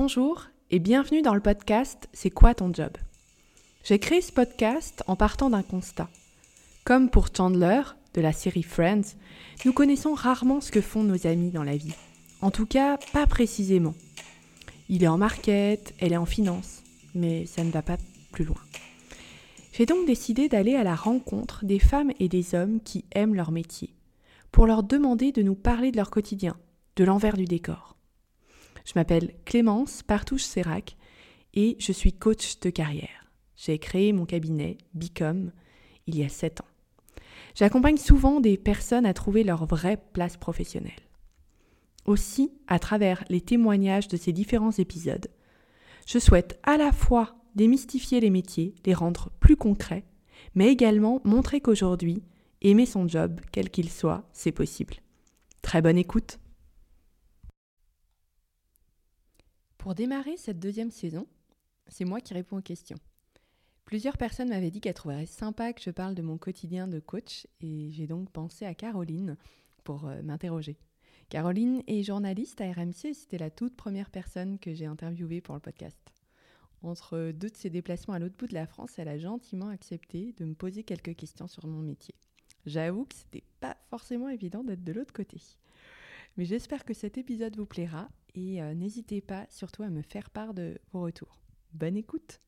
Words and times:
Bonjour 0.00 0.44
et 0.70 0.78
bienvenue 0.78 1.22
dans 1.22 1.34
le 1.34 1.40
podcast 1.40 2.08
C'est 2.12 2.30
quoi 2.30 2.54
ton 2.54 2.72
job? 2.72 2.92
J'ai 3.82 3.98
créé 3.98 4.20
ce 4.20 4.30
podcast 4.30 5.02
en 5.08 5.16
partant 5.16 5.50
d'un 5.50 5.64
constat. 5.64 6.08
Comme 6.84 7.10
pour 7.10 7.30
Chandler 7.36 7.82
de 8.14 8.20
la 8.20 8.32
série 8.32 8.62
Friends, 8.62 9.16
nous 9.64 9.72
connaissons 9.72 10.14
rarement 10.14 10.60
ce 10.60 10.70
que 10.70 10.80
font 10.80 11.02
nos 11.02 11.26
amis 11.26 11.50
dans 11.50 11.64
la 11.64 11.76
vie. 11.76 11.96
En 12.42 12.52
tout 12.52 12.64
cas, 12.64 12.96
pas 13.12 13.26
précisément. 13.26 13.96
Il 14.88 15.02
est 15.02 15.08
en 15.08 15.18
market, 15.18 15.92
elle 15.98 16.12
est 16.12 16.16
en 16.16 16.26
finance, 16.26 16.84
mais 17.16 17.44
ça 17.46 17.64
ne 17.64 17.72
va 17.72 17.82
pas 17.82 17.96
plus 18.30 18.44
loin. 18.44 18.62
J'ai 19.72 19.84
donc 19.84 20.06
décidé 20.06 20.48
d'aller 20.48 20.76
à 20.76 20.84
la 20.84 20.94
rencontre 20.94 21.64
des 21.64 21.80
femmes 21.80 22.12
et 22.20 22.28
des 22.28 22.54
hommes 22.54 22.78
qui 22.84 23.04
aiment 23.16 23.34
leur 23.34 23.50
métier, 23.50 23.96
pour 24.52 24.68
leur 24.68 24.84
demander 24.84 25.32
de 25.32 25.42
nous 25.42 25.56
parler 25.56 25.90
de 25.90 25.96
leur 25.96 26.10
quotidien, 26.10 26.56
de 26.94 27.02
l'envers 27.02 27.36
du 27.36 27.46
décor. 27.46 27.97
Je 28.88 28.94
m'appelle 28.94 29.34
Clémence 29.44 30.02
Partouche-Sérac 30.02 30.96
et 31.52 31.76
je 31.78 31.92
suis 31.92 32.14
coach 32.14 32.58
de 32.60 32.70
carrière. 32.70 33.30
J'ai 33.54 33.78
créé 33.78 34.14
mon 34.14 34.24
cabinet 34.24 34.78
Bicom 34.94 35.52
il 36.06 36.16
y 36.16 36.24
a 36.24 36.30
7 36.30 36.62
ans. 36.62 37.20
J'accompagne 37.54 37.98
souvent 37.98 38.40
des 38.40 38.56
personnes 38.56 39.04
à 39.04 39.12
trouver 39.12 39.44
leur 39.44 39.66
vraie 39.66 40.02
place 40.14 40.38
professionnelle. 40.38 41.02
Aussi, 42.06 42.50
à 42.66 42.78
travers 42.78 43.24
les 43.28 43.42
témoignages 43.42 44.08
de 44.08 44.16
ces 44.16 44.32
différents 44.32 44.72
épisodes, 44.72 45.28
je 46.06 46.18
souhaite 46.18 46.58
à 46.62 46.78
la 46.78 46.90
fois 46.90 47.36
démystifier 47.56 48.20
les 48.20 48.30
métiers, 48.30 48.74
les 48.86 48.94
rendre 48.94 49.30
plus 49.38 49.56
concrets, 49.56 50.06
mais 50.54 50.68
également 50.68 51.20
montrer 51.24 51.60
qu'aujourd'hui, 51.60 52.22
aimer 52.62 52.86
son 52.86 53.06
job, 53.06 53.38
quel 53.52 53.68
qu'il 53.68 53.90
soit, 53.90 54.26
c'est 54.32 54.50
possible. 54.50 54.94
Très 55.60 55.82
bonne 55.82 55.98
écoute 55.98 56.38
Pour 59.78 59.94
démarrer 59.94 60.36
cette 60.36 60.58
deuxième 60.58 60.90
saison, 60.90 61.26
c'est 61.86 62.04
moi 62.04 62.20
qui 62.20 62.34
réponds 62.34 62.58
aux 62.58 62.62
questions. 62.62 62.98
Plusieurs 63.84 64.18
personnes 64.18 64.50
m'avaient 64.50 64.72
dit 64.72 64.80
qu'elles 64.80 64.92
trouveraient 64.92 65.24
sympa 65.24 65.72
que 65.72 65.80
je 65.80 65.90
parle 65.90 66.14
de 66.14 66.20
mon 66.20 66.36
quotidien 66.36 66.88
de 66.88 66.98
coach 66.98 67.46
et 67.60 67.90
j'ai 67.92 68.06
donc 68.06 68.28
pensé 68.30 68.66
à 68.66 68.74
Caroline 68.74 69.36
pour 69.84 70.06
euh, 70.06 70.20
m'interroger. 70.22 70.76
Caroline 71.30 71.82
est 71.86 72.02
journaliste 72.02 72.60
à 72.60 72.70
RMC 72.70 73.04
et 73.04 73.14
c'était 73.14 73.38
la 73.38 73.50
toute 73.50 73.76
première 73.76 74.10
personne 74.10 74.58
que 74.58 74.74
j'ai 74.74 74.86
interviewée 74.86 75.40
pour 75.40 75.54
le 75.54 75.60
podcast. 75.60 75.98
Entre 76.82 77.32
deux 77.32 77.48
de 77.48 77.56
ses 77.56 77.70
déplacements 77.70 78.14
à 78.14 78.18
l'autre 78.18 78.36
bout 78.36 78.46
de 78.46 78.54
la 78.54 78.66
France, 78.66 78.98
elle 78.98 79.08
a 79.08 79.18
gentiment 79.18 79.68
accepté 79.68 80.34
de 80.36 80.44
me 80.44 80.54
poser 80.54 80.82
quelques 80.82 81.16
questions 81.16 81.46
sur 81.46 81.66
mon 81.66 81.80
métier. 81.80 82.14
J'avoue 82.66 83.04
que 83.04 83.14
c'était 83.14 83.44
pas 83.60 83.76
forcément 83.88 84.28
évident 84.28 84.64
d'être 84.64 84.84
de 84.84 84.92
l'autre 84.92 85.12
côté. 85.12 85.40
Mais 86.38 86.44
j'espère 86.44 86.84
que 86.84 86.94
cet 86.94 87.18
épisode 87.18 87.56
vous 87.56 87.66
plaira 87.66 88.08
et 88.36 88.62
euh, 88.62 88.72
n'hésitez 88.72 89.20
pas 89.20 89.44
surtout 89.50 89.82
à 89.82 89.88
me 89.88 90.02
faire 90.02 90.30
part 90.30 90.54
de 90.54 90.78
vos 90.92 91.00
retours. 91.00 91.40
Bonne 91.72 91.96
écoute 91.96 92.40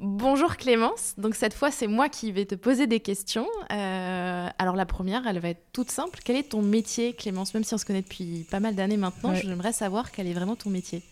Bonjour 0.00 0.56
Clémence, 0.56 1.14
donc 1.18 1.34
cette 1.34 1.52
fois 1.52 1.70
c'est 1.70 1.88
moi 1.88 2.08
qui 2.08 2.32
vais 2.32 2.46
te 2.46 2.54
poser 2.54 2.86
des 2.86 3.00
questions. 3.00 3.46
Euh, 3.70 4.48
alors 4.58 4.76
la 4.76 4.86
première, 4.86 5.26
elle 5.26 5.40
va 5.40 5.50
être 5.50 5.62
toute 5.72 5.90
simple. 5.90 6.20
Quel 6.24 6.36
est 6.36 6.50
ton 6.50 6.62
métier 6.62 7.12
Clémence? 7.12 7.52
Même 7.52 7.64
si 7.64 7.74
on 7.74 7.78
se 7.78 7.84
connaît 7.84 8.02
depuis 8.02 8.46
pas 8.50 8.60
mal 8.60 8.74
d'années 8.74 8.96
maintenant, 8.96 9.34
j'aimerais 9.34 9.72
savoir 9.72 10.10
quel 10.10 10.26
est 10.26 10.32
vraiment 10.32 10.56
ton 10.56 10.70
métier. 10.70 11.02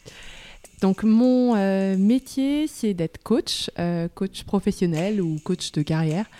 Donc 0.80 1.02
mon 1.02 1.54
euh, 1.54 1.98
métier 1.98 2.66
c'est 2.66 2.94
d'être 2.94 3.22
coach, 3.22 3.70
coach 4.14 4.44
professionnel 4.44 5.20
ou 5.20 5.38
coach 5.40 5.72
de 5.72 5.82
carrière. 5.82 6.30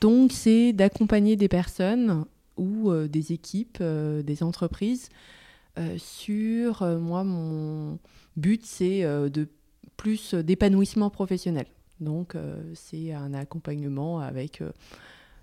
donc 0.00 0.32
c'est 0.32 0.72
d'accompagner 0.72 1.36
des 1.36 1.48
personnes 1.48 2.24
ou 2.56 2.92
des 3.06 3.32
équipes, 3.32 3.82
des 3.82 4.42
entreprises 4.42 5.08
euh, 5.78 5.96
sur 5.96 6.82
euh, 6.82 6.98
moi 6.98 7.24
mon 7.24 7.98
but 8.36 8.66
c'est 8.66 9.04
euh, 9.04 9.30
de 9.30 9.48
plus 9.96 10.34
d'épanouissement 10.34 11.08
professionnel. 11.08 11.66
Donc 12.00 12.34
c'est 12.74 13.12
un 13.12 13.32
accompagnement 13.32 14.18
avec 14.18 14.60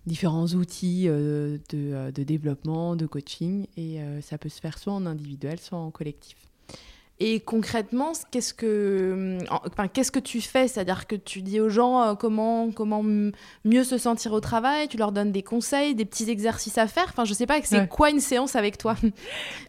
différents 0.05 0.47
outils 0.47 1.05
de, 1.05 1.57
de, 1.71 2.23
développement, 2.23 2.97
de 2.97 3.05
coaching, 3.05 3.65
et 3.77 3.99
ça 4.21 4.37
peut 4.37 4.49
se 4.49 4.59
faire 4.59 4.77
soit 4.77 4.91
en 4.91 5.05
individuel, 5.05 5.57
soit 5.61 5.77
en 5.77 5.89
collectif. 5.89 6.48
Et 7.21 7.41
concrètement, 7.41 8.13
qu'est-ce 8.31 8.53
que, 8.53 9.39
enfin, 9.49 9.89
qu'est-ce 9.89 10.11
que 10.11 10.19
tu 10.19 10.39
fais? 10.39 10.69
C'est-à-dire 10.69 11.05
que 11.05 11.17
tu 11.17 11.41
dis 11.41 11.59
aux 11.59 11.67
gens 11.67 12.01
euh, 12.01 12.13
comment, 12.15 12.71
comment 12.71 13.03
mieux 13.03 13.83
se 13.83 13.97
sentir 13.97 14.31
au 14.31 14.39
travail, 14.39 14.87
tu 14.87 14.95
leur 14.95 15.11
donnes 15.11 15.33
des 15.33 15.43
conseils, 15.43 15.95
des 15.95 16.05
petits 16.05 16.29
exercices 16.29 16.77
à 16.77 16.87
faire? 16.87 17.07
Enfin, 17.09 17.25
je 17.25 17.33
sais 17.33 17.45
pas, 17.45 17.59
c'est 17.61 17.89
quoi 17.89 18.09
une 18.09 18.21
séance 18.21 18.55
avec 18.55 18.77
toi? 18.77 18.95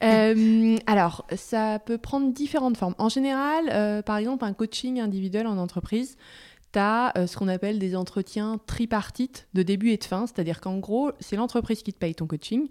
Euh, 0.03 0.77
Alors, 0.87 1.27
ça 1.37 1.79
peut 1.79 1.99
prendre 1.99 2.33
différentes 2.33 2.77
formes. 2.77 2.95
En 2.99 3.09
général, 3.09 3.69
euh, 3.71 4.03
par 4.03 4.17
exemple, 4.17 4.45
un 4.45 4.53
coaching 4.53 5.01
individuel 5.01 5.47
en 5.47 5.59
entreprise, 5.59 6.17
tu 6.73 6.79
as 6.79 7.13
ce 7.27 7.37
qu'on 7.37 7.49
appelle 7.49 7.79
des 7.79 7.97
entretiens 7.97 8.59
tripartites 8.67 9.49
de 9.55 9.63
début 9.63 9.91
et 9.91 9.97
de 9.97 10.05
fin, 10.05 10.27
c'est-à-dire 10.27 10.61
qu'en 10.61 10.79
gros, 10.79 11.11
c'est 11.21 11.37
l'entreprise 11.37 11.83
qui 11.83 11.93
te 11.93 11.99
paye 11.99 12.15
ton 12.15 12.27
coaching. 12.27 12.69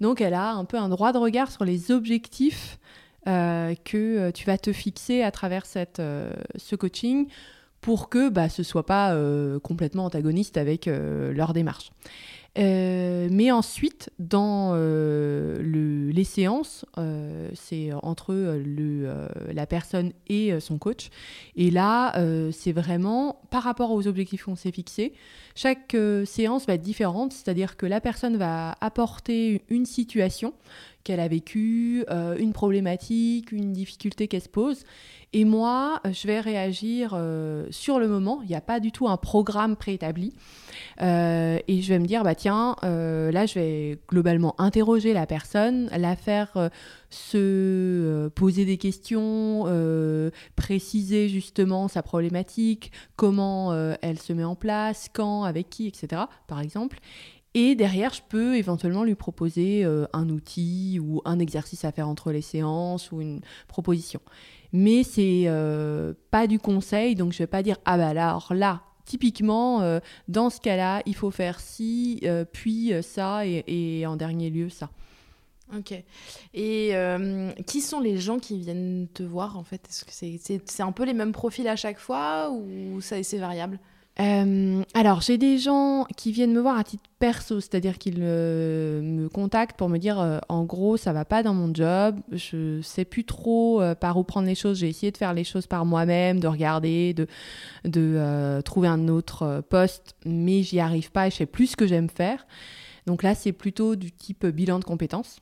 Donc, 0.00 0.20
elle 0.20 0.34
a 0.34 0.52
un 0.52 0.64
peu 0.64 0.78
un 0.78 0.88
droit 0.88 1.12
de 1.12 1.18
regard 1.18 1.50
sur 1.50 1.64
les 1.64 1.90
objectifs 1.90 2.78
euh, 3.28 3.74
que 3.84 3.96
euh, 3.96 4.30
tu 4.32 4.46
vas 4.46 4.58
te 4.58 4.72
fixer 4.72 5.22
à 5.22 5.30
travers 5.30 5.64
euh, 5.98 6.32
ce 6.56 6.74
coaching 6.74 7.28
pour 7.80 8.08
que 8.08 8.28
bah, 8.28 8.48
ce 8.48 8.62
ne 8.62 8.64
soit 8.64 8.86
pas 8.86 9.16
complètement 9.64 10.04
antagoniste 10.04 10.56
avec 10.56 10.86
leur 10.86 11.52
démarche. 11.52 11.90
Mais 12.56 13.50
ensuite, 13.50 14.10
dans 14.18 14.74
le, 14.74 16.10
les 16.12 16.24
séances, 16.24 16.84
c'est 17.54 17.90
entre 18.02 18.60
la 19.52 19.66
personne 19.66 20.12
et 20.28 20.58
son 20.60 20.78
coach. 20.78 21.10
Et 21.56 21.70
là, 21.70 22.14
c'est 22.52 22.72
vraiment 22.72 23.40
par 23.50 23.62
rapport 23.62 23.92
aux 23.92 24.06
objectifs 24.06 24.44
qu'on 24.44 24.56
s'est 24.56 24.72
fixés. 24.72 25.12
Chaque 25.54 25.96
séance 26.24 26.66
va 26.66 26.74
être 26.74 26.82
différente, 26.82 27.32
c'est-à-dire 27.32 27.76
que 27.76 27.86
la 27.86 28.00
personne 28.00 28.36
va 28.36 28.76
apporter 28.80 29.62
une 29.68 29.86
situation 29.86 30.54
qu'elle 31.04 31.20
a 31.20 31.28
vécu, 31.28 32.04
euh, 32.10 32.36
une 32.38 32.52
problématique, 32.52 33.52
une 33.52 33.72
difficulté 33.72 34.28
qu'elle 34.28 34.42
se 34.42 34.48
pose. 34.48 34.84
Et 35.32 35.44
moi, 35.44 36.00
je 36.04 36.26
vais 36.26 36.40
réagir 36.40 37.12
euh, 37.14 37.66
sur 37.70 37.98
le 37.98 38.06
moment. 38.06 38.40
Il 38.42 38.48
n'y 38.48 38.54
a 38.54 38.60
pas 38.60 38.80
du 38.80 38.92
tout 38.92 39.08
un 39.08 39.16
programme 39.16 39.76
préétabli. 39.76 40.34
Euh, 41.00 41.58
et 41.68 41.80
je 41.80 41.88
vais 41.88 41.98
me 41.98 42.06
dire, 42.06 42.22
bah 42.22 42.34
tiens, 42.42 42.76
là, 42.82 43.46
je 43.46 43.54
vais 43.54 43.98
globalement 44.08 44.60
interroger 44.60 45.12
la 45.12 45.26
personne, 45.26 45.88
la 45.96 46.16
faire 46.16 46.70
se 47.08 48.28
poser 48.34 48.64
des 48.64 48.78
questions, 48.78 49.66
préciser 50.56 51.28
justement 51.28 51.86
sa 51.86 52.02
problématique, 52.02 52.90
comment 53.14 53.72
elle 54.02 54.18
se 54.18 54.32
met 54.32 54.44
en 54.44 54.56
place, 54.56 55.08
quand, 55.12 55.44
avec 55.44 55.70
qui, 55.70 55.86
etc. 55.86 56.22
Par 56.48 56.60
exemple. 56.60 56.98
Et 57.54 57.74
derrière, 57.74 58.14
je 58.14 58.22
peux 58.26 58.56
éventuellement 58.56 59.04
lui 59.04 59.14
proposer 59.14 59.84
euh, 59.84 60.06
un 60.14 60.28
outil 60.30 60.98
ou 61.00 61.20
un 61.26 61.38
exercice 61.38 61.84
à 61.84 61.92
faire 61.92 62.08
entre 62.08 62.32
les 62.32 62.40
séances 62.40 63.12
ou 63.12 63.20
une 63.20 63.40
proposition. 63.68 64.20
Mais 64.72 65.02
c'est 65.02 65.44
euh, 65.46 66.14
pas 66.30 66.46
du 66.46 66.58
conseil, 66.58 67.14
donc 67.14 67.32
je 67.32 67.38
vais 67.38 67.46
pas 67.46 67.62
dire 67.62 67.76
ah 67.84 67.98
bah 67.98 68.14
là, 68.14 68.30
alors 68.30 68.54
là, 68.54 68.82
typiquement, 69.04 69.82
euh, 69.82 70.00
dans 70.28 70.50
ce 70.50 70.60
cas-là, 70.60 71.02
il 71.06 71.14
faut 71.14 71.30
faire 71.30 71.60
ci, 71.60 72.22
puis 72.52 72.92
ça, 73.02 73.46
et, 73.46 73.64
et, 73.66 74.06
en 74.06 74.16
dernier 74.16 74.50
lieu 74.50 74.68
ça. 74.68 74.90
Ok. 75.74 75.94
Et 76.54 76.92
qui 77.66 77.80
sont 77.80 78.00
les 78.00 78.18
gens 78.18 78.38
qui 78.38 78.58
viennent 78.58 79.08
te 79.12 79.22
voir 79.22 79.56
en 79.56 79.64
fait? 79.64 79.80
Est-ce 79.88 80.04
que 80.04 80.60
c'est 80.66 80.82
un 80.82 80.92
peu 80.92 81.04
les 81.04 81.14
mêmes 81.14 81.32
profils 81.32 81.66
à 81.68 81.76
chaque 81.76 81.98
fois 81.98 82.50
ou 82.50 83.00
c'est 83.00 83.38
variable? 83.38 83.78
Euh, 84.20 84.82
alors, 84.92 85.22
j'ai 85.22 85.38
des 85.38 85.58
gens 85.58 86.04
qui 86.16 86.32
viennent 86.32 86.52
me 86.52 86.60
voir 86.60 86.76
à 86.76 86.84
titre 86.84 87.04
perso, 87.18 87.60
c'est-à-dire 87.60 87.96
qu'ils 87.96 88.18
euh, 88.20 89.00
me 89.00 89.28
contactent 89.28 89.78
pour 89.78 89.88
me 89.88 89.96
dire 89.96 90.20
euh, 90.20 90.38
en 90.50 90.64
gros, 90.64 90.98
ça 90.98 91.14
va 91.14 91.24
pas 91.24 91.42
dans 91.42 91.54
mon 91.54 91.74
job, 91.74 92.20
je 92.30 92.82
sais 92.82 93.06
plus 93.06 93.24
trop 93.24 93.82
par 94.00 94.18
où 94.18 94.24
prendre 94.24 94.46
les 94.46 94.54
choses, 94.54 94.78
j'ai 94.78 94.88
essayé 94.88 95.12
de 95.12 95.16
faire 95.16 95.32
les 95.32 95.44
choses 95.44 95.66
par 95.66 95.86
moi-même, 95.86 96.40
de 96.40 96.48
regarder, 96.48 97.14
de, 97.14 97.26
de 97.84 98.60
trouver 98.62 98.88
un 98.88 99.08
autre 99.08 99.62
poste, 99.70 100.14
mais 100.26 100.62
j'y 100.62 100.78
arrive 100.78 101.10
pas 101.10 101.28
et 101.28 101.30
je 101.30 101.36
sais 101.36 101.46
plus 101.46 101.68
ce 101.68 101.76
que 101.76 101.86
j'aime 101.86 102.10
faire. 102.10 102.46
Donc 103.06 103.22
là, 103.22 103.34
c'est 103.34 103.52
plutôt 103.52 103.96
du 103.96 104.12
type 104.12 104.46
bilan 104.46 104.78
de 104.78 104.84
compétences. 104.84 105.38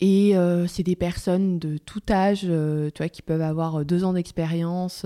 Et 0.00 0.34
c'est 0.68 0.82
des 0.82 0.96
personnes 0.96 1.58
de 1.58 1.78
tout 1.78 2.02
âge, 2.10 2.40
tu 2.42 2.98
vois, 2.98 3.08
qui 3.08 3.22
peuvent 3.22 3.42
avoir 3.42 3.84
deux 3.84 4.04
ans 4.04 4.12
d'expérience, 4.12 5.04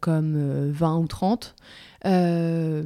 comme 0.00 0.70
20 0.70 0.96
euh, 0.96 0.98
ou 0.98 1.06
30. 1.06 1.54
Euh, 2.04 2.84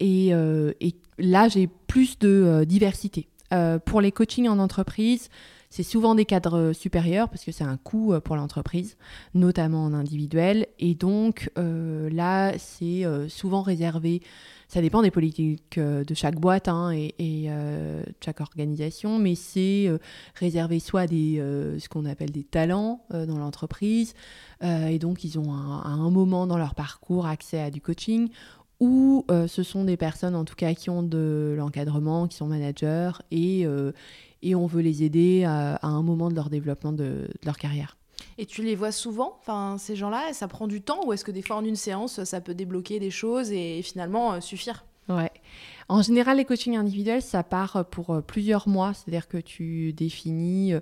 et, 0.00 0.28
et, 0.28 0.94
là, 1.18 1.48
j'ai 1.48 1.68
plus 1.86 2.18
de 2.18 2.64
diversité. 2.64 3.28
pour 3.86 4.00
les 4.00 4.12
coachings 4.12 4.48
en 4.48 4.58
entreprise, 4.58 5.30
c'est 5.70 5.82
souvent 5.82 6.14
des 6.14 6.24
cadres 6.24 6.72
supérieurs 6.72 7.28
parce 7.28 7.44
que 7.44 7.52
c'est 7.52 7.64
un 7.64 7.76
coût 7.76 8.14
pour 8.20 8.36
l'entreprise, 8.36 8.96
notamment 9.34 9.84
en 9.84 9.94
individuel. 9.94 10.66
Et 10.78 10.94
donc 10.94 11.50
là, 11.56 12.52
c'est 12.58 13.04
souvent 13.28 13.62
réservé 13.62 14.22
ça 14.68 14.80
dépend 14.80 15.02
des 15.02 15.10
politiques 15.10 15.78
de 15.78 16.14
chaque 16.14 16.38
boîte 16.38 16.68
hein, 16.68 16.90
et, 16.90 17.48
de 17.48 18.04
chaque 18.24 18.40
organisation, 18.40 19.18
mais 19.18 19.34
c'est 19.34 19.88
réservé 20.34 20.80
soit 20.80 21.06
des, 21.06 21.36
ce 21.78 21.88
qu'on 21.88 22.04
appelle 22.04 22.30
des 22.30 22.44
talents 22.44 23.04
dans 23.10 23.38
l'entreprise, 23.38 24.14
et 24.62 24.98
donc 24.98 25.24
ils 25.24 25.38
ont 25.38 25.52
à 25.52 25.88
un 25.88 26.10
moment 26.10 26.46
dans 26.46 26.58
leur 26.58 26.74
parcours 26.74 27.26
accès 27.26 27.60
à 27.60 27.70
du 27.70 27.80
coaching, 27.80 28.28
ou 28.80 29.24
ce 29.46 29.62
sont 29.62 29.84
des 29.84 29.96
personnes 29.96 30.34
en 30.34 30.44
tout 30.44 30.56
cas 30.56 30.74
qui 30.74 30.90
ont 30.90 31.02
de 31.02 31.54
l'encadrement, 31.56 32.26
qui 32.26 32.36
sont 32.36 32.46
managers, 32.46 33.12
et, 33.30 33.66
et 34.42 34.54
on 34.54 34.66
veut 34.66 34.82
les 34.82 35.04
aider 35.04 35.44
à, 35.44 35.78
un 35.82 36.02
moment 36.02 36.28
de 36.28 36.34
leur 36.34 36.50
développement 36.50 36.92
de 36.92 37.28
leur 37.44 37.56
carrière. 37.56 37.96
Et 38.38 38.46
tu 38.46 38.62
les 38.62 38.74
vois 38.74 38.92
souvent, 38.92 39.38
ces 39.78 39.96
gens-là, 39.96 40.32
ça 40.32 40.46
prend 40.46 40.66
du 40.66 40.82
temps 40.82 41.00
ou 41.06 41.12
est-ce 41.12 41.24
que 41.24 41.30
des 41.30 41.42
fois 41.42 41.56
en 41.56 41.64
une 41.64 41.76
séance, 41.76 42.22
ça 42.24 42.40
peut 42.40 42.54
débloquer 42.54 42.98
des 43.00 43.10
choses 43.10 43.50
et 43.50 43.80
finalement 43.82 44.34
euh, 44.34 44.40
suffire? 44.40 44.84
Ouais. 45.08 45.30
En 45.88 46.02
général, 46.02 46.36
les 46.36 46.44
coachings 46.44 46.76
individuels, 46.76 47.22
ça 47.22 47.42
part 47.42 47.86
pour 47.90 48.10
euh, 48.10 48.20
plusieurs 48.20 48.68
mois, 48.68 48.92
c'est-à-dire 48.92 49.28
que 49.28 49.38
tu 49.38 49.92
définis 49.92 50.74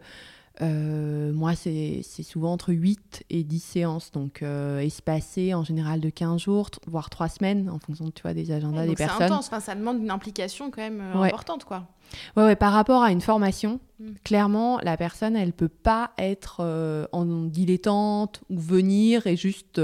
euh, 0.62 1.32
moi, 1.32 1.54
c'est 1.56 2.02
souvent 2.22 2.52
entre 2.52 2.72
8 2.72 3.24
et 3.28 3.42
10 3.42 3.58
séances, 3.58 4.12
donc 4.12 4.42
euh, 4.42 4.78
espacées 4.78 5.52
en 5.52 5.64
général 5.64 6.00
de 6.00 6.10
15 6.10 6.40
jours, 6.40 6.70
voire 6.86 7.10
3 7.10 7.28
semaines, 7.28 7.68
en 7.68 7.80
fonction 7.80 8.10
tu 8.12 8.22
vois, 8.22 8.34
des 8.34 8.52
agendas 8.52 8.86
des 8.86 8.94
personnes. 8.94 9.18
C'est 9.18 9.24
intense, 9.24 9.46
enfin, 9.48 9.60
ça 9.60 9.74
demande 9.74 9.98
une 9.98 10.12
implication 10.12 10.70
quand 10.70 10.82
même 10.82 11.00
euh, 11.00 11.22
importante. 11.22 11.64
Quoi. 11.64 11.88
Ouais, 12.36 12.44
ouais, 12.44 12.56
par 12.56 12.72
rapport 12.72 13.02
à 13.02 13.10
une 13.10 13.20
formation, 13.20 13.80
mm. 13.98 14.12
clairement, 14.22 14.78
la 14.84 14.96
personne, 14.96 15.34
elle 15.34 15.52
peut 15.52 15.68
pas 15.68 16.12
être 16.18 17.08
en 17.10 17.24
dilettante 17.24 18.40
ou 18.48 18.58
venir 18.60 19.26
et 19.26 19.36
juste 19.36 19.80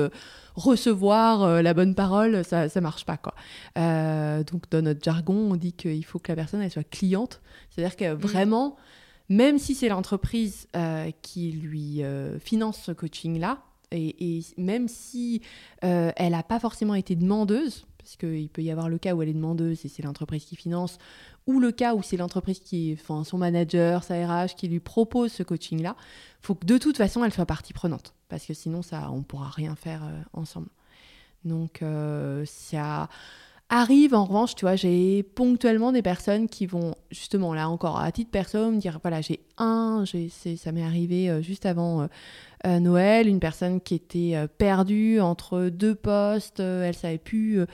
recevoir 0.54 1.62
la 1.62 1.74
bonne 1.74 1.96
parole, 1.96 2.44
ça 2.44 2.66
ne 2.66 2.80
marche 2.80 3.04
pas. 3.04 3.16
Quoi. 3.16 3.34
donc, 3.74 4.70
dans 4.70 4.82
notre 4.82 5.02
jargon, 5.02 5.48
on 5.50 5.56
dit 5.56 5.72
qu'il 5.72 6.04
faut 6.04 6.20
que 6.20 6.30
la 6.30 6.36
personne, 6.36 6.62
elle 6.62 6.70
soit 6.70 6.88
cliente, 6.88 7.40
c'est-à-dire 7.70 7.96
que 7.96 8.14
mm. 8.14 8.18
vraiment 8.18 8.76
même 9.30 9.58
si 9.58 9.76
c'est 9.76 9.88
l'entreprise 9.88 10.66
euh, 10.76 11.10
qui 11.22 11.52
lui 11.52 12.02
euh, 12.02 12.38
finance 12.40 12.82
ce 12.82 12.92
coaching-là, 12.92 13.62
et, 13.92 14.42
même 14.56 14.86
si 14.86 15.40
euh, 15.84 16.12
elle 16.16 16.32
n'a 16.32 16.42
pas 16.42 16.60
forcément 16.60 16.94
été 16.94 17.16
demandeuse, 17.16 17.86
parce 17.98 18.16
qu'il 18.16 18.48
peut 18.48 18.62
y 18.62 18.70
avoir 18.70 18.88
le 18.88 18.98
cas 18.98 19.14
où 19.14 19.22
elle 19.22 19.28
est 19.28 19.34
demandeuse 19.34 19.84
et 19.84 19.88
c'est 19.88 20.02
l'entreprise 20.02 20.44
qui 20.44 20.56
finance, 20.56 20.98
ou 21.46 21.60
le 21.60 21.70
cas 21.70 21.94
où 21.94 22.02
c'est 22.02 22.16
l'entreprise 22.16 22.58
qui, 22.58 22.96
enfin, 23.00 23.24
son 23.24 23.38
manager, 23.38 24.02
sa 24.02 24.14
RH, 24.14 24.56
qui 24.56 24.68
lui 24.68 24.80
propose 24.80 25.32
ce 25.32 25.44
coaching-là, 25.44 25.96
faut 26.40 26.56
que 26.56 26.66
de 26.66 26.78
toute 26.78 26.96
façon 26.96 27.24
elle 27.24 27.32
soit 27.32 27.46
partie 27.46 27.72
prenante, 27.72 28.14
parce 28.28 28.44
que 28.44 28.54
sinon 28.54 28.82
ça, 28.82 29.10
on 29.12 29.22
pourra 29.22 29.48
rien 29.48 29.76
faire 29.76 30.02
ensemble. 30.32 30.68
Donc 31.44 31.82
ça 32.46 33.08
Arrive 33.72 34.14
en 34.14 34.24
revanche, 34.24 34.56
tu 34.56 34.64
vois, 34.64 34.74
j'ai 34.74 35.22
ponctuellement 35.22 35.92
des 35.92 36.02
personnes 36.02 36.48
qui 36.48 36.66
vont 36.66 36.96
justement 37.12 37.54
là 37.54 37.68
encore 37.68 38.00
à 38.00 38.10
titre 38.10 38.32
perso 38.32 38.68
me 38.68 38.78
dire 38.78 38.98
voilà 39.00 39.20
j'ai 39.20 39.38
un, 39.58 40.02
ça 40.56 40.72
m'est 40.72 40.82
arrivé 40.82 41.30
euh, 41.30 41.40
juste 41.40 41.66
avant 41.66 42.02
euh, 42.02 42.06
euh, 42.66 42.80
Noël, 42.80 43.28
une 43.28 43.38
personne 43.38 43.80
qui 43.80 43.94
était 43.94 44.34
perdue 44.58 45.20
entre 45.20 45.68
deux 45.68 45.94
postes, 45.94 46.58
elle 46.58 46.96
savait 46.96 47.18
plus 47.18 47.64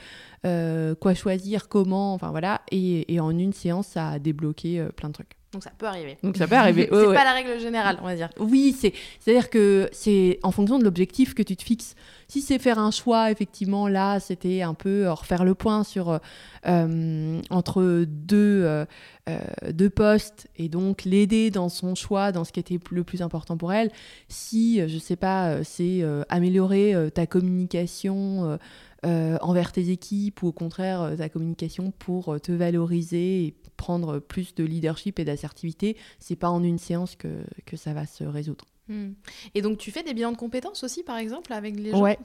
quoi 0.42 1.14
choisir, 1.14 1.70
comment, 1.70 2.12
enfin 2.12 2.30
voilà, 2.30 2.60
et, 2.70 3.14
et, 3.14 3.18
en 3.18 3.30
une 3.30 3.54
séance 3.54 3.86
ça 3.86 4.10
a 4.10 4.18
débloqué 4.18 4.86
plein 4.96 5.08
de 5.08 5.14
trucs. 5.14 5.36
Donc 5.56 5.64
ça 5.64 5.72
peut 5.76 5.86
arriver. 5.86 6.18
Donc 6.22 6.36
ça 6.36 6.46
peut 6.46 6.54
arriver. 6.54 6.88
c'est 6.92 7.14
pas 7.14 7.24
la 7.24 7.32
règle 7.32 7.58
générale, 7.58 7.98
on 8.02 8.04
va 8.04 8.14
dire. 8.14 8.28
Oui, 8.38 8.76
c'est 8.78 8.92
c'est-à-dire 9.20 9.48
que 9.48 9.88
c'est 9.90 10.38
en 10.42 10.50
fonction 10.50 10.78
de 10.78 10.84
l'objectif 10.84 11.32
que 11.32 11.42
tu 11.42 11.56
te 11.56 11.62
fixes. 11.62 11.94
Si 12.28 12.42
c'est 12.42 12.58
faire 12.58 12.78
un 12.78 12.90
choix, 12.90 13.30
effectivement, 13.30 13.88
là, 13.88 14.20
c'était 14.20 14.62
un 14.62 14.74
peu 14.74 15.08
refaire 15.10 15.44
le 15.44 15.54
point 15.54 15.84
sur 15.84 16.20
euh, 16.66 17.40
entre 17.50 18.04
deux 18.08 18.64
euh, 18.64 18.84
euh, 19.28 19.38
deux 19.70 19.90
postes 19.90 20.48
et 20.56 20.68
donc 20.68 21.04
l'aider 21.04 21.50
dans 21.50 21.68
son 21.68 21.94
choix, 21.94 22.32
dans 22.32 22.44
ce 22.44 22.50
qui 22.50 22.58
était 22.58 22.78
le 22.90 23.04
plus 23.04 23.22
important 23.22 23.56
pour 23.56 23.72
elle. 23.72 23.90
Si 24.28 24.86
je 24.88 24.98
sais 24.98 25.16
pas, 25.16 25.62
c'est 25.62 26.02
améliorer 26.28 26.94
ta 27.14 27.26
communication. 27.26 28.58
envers 29.04 29.70
tes 29.70 29.90
équipes 29.90 30.42
ou 30.42 30.48
au 30.48 30.52
contraire 30.52 31.12
ta 31.16 31.28
communication 31.28 31.92
pour 31.92 32.40
te 32.40 32.50
valoriser 32.50 33.44
et 33.44 33.54
prendre 33.76 34.18
plus 34.18 34.54
de 34.54 34.64
leadership 34.64 35.18
et 35.18 35.24
d'assertivité, 35.24 35.96
c'est 36.18 36.36
pas 36.36 36.50
en 36.50 36.62
une 36.62 36.78
séance 36.78 37.16
que, 37.16 37.44
que 37.64 37.76
ça 37.76 37.92
va 37.92 38.06
se 38.06 38.24
résoudre. 38.24 38.64
Hmm. 38.88 39.14
Et 39.56 39.62
donc 39.62 39.78
tu 39.78 39.90
fais 39.90 40.04
des 40.04 40.14
bilans 40.14 40.30
de 40.30 40.36
compétences 40.36 40.84
aussi, 40.84 41.02
par 41.02 41.18
exemple, 41.18 41.52
avec 41.52 41.76
les 41.76 41.90
gens 41.90 42.00
Ouais. 42.00 42.16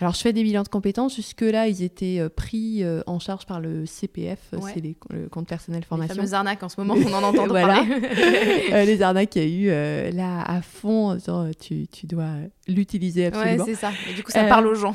Alors 0.00 0.12
je 0.12 0.20
fais 0.20 0.34
des 0.34 0.42
bilans 0.42 0.62
de 0.62 0.68
compétences. 0.68 1.16
Jusque-là, 1.16 1.68
ils 1.68 1.82
étaient 1.82 2.18
euh, 2.20 2.28
pris 2.28 2.84
euh, 2.84 3.00
en 3.06 3.18
charge 3.18 3.46
par 3.46 3.60
le 3.60 3.86
CPF, 3.86 4.38
c'est 4.74 4.82
le 5.10 5.28
compte 5.28 5.48
personnel 5.48 5.82
formation. 5.84 6.12
Les 6.12 6.16
fameuses 6.16 6.34
arnaques 6.34 6.62
en 6.62 6.68
ce 6.68 6.78
moment, 6.78 6.94
on 6.94 7.14
en 7.14 7.22
entend 7.22 7.48
parler. 7.52 7.90
euh, 8.72 8.84
les 8.84 9.00
arnaques 9.00 9.30
qu'il 9.30 9.42
y 9.42 9.44
a 9.46 9.48
eu 9.48 9.70
euh, 9.70 10.10
là 10.10 10.42
à 10.42 10.60
fond, 10.60 11.18
genre, 11.18 11.46
tu, 11.58 11.86
tu 11.88 12.06
dois 12.06 12.34
l'utiliser 12.68 13.26
absolument. 13.26 13.64
Ouais, 13.64 13.74
c'est 13.74 13.80
ça. 13.80 13.90
Et 14.10 14.12
du 14.12 14.22
coup, 14.22 14.32
ça 14.32 14.44
parle 14.44 14.66
aux 14.66 14.74
gens. 14.74 14.94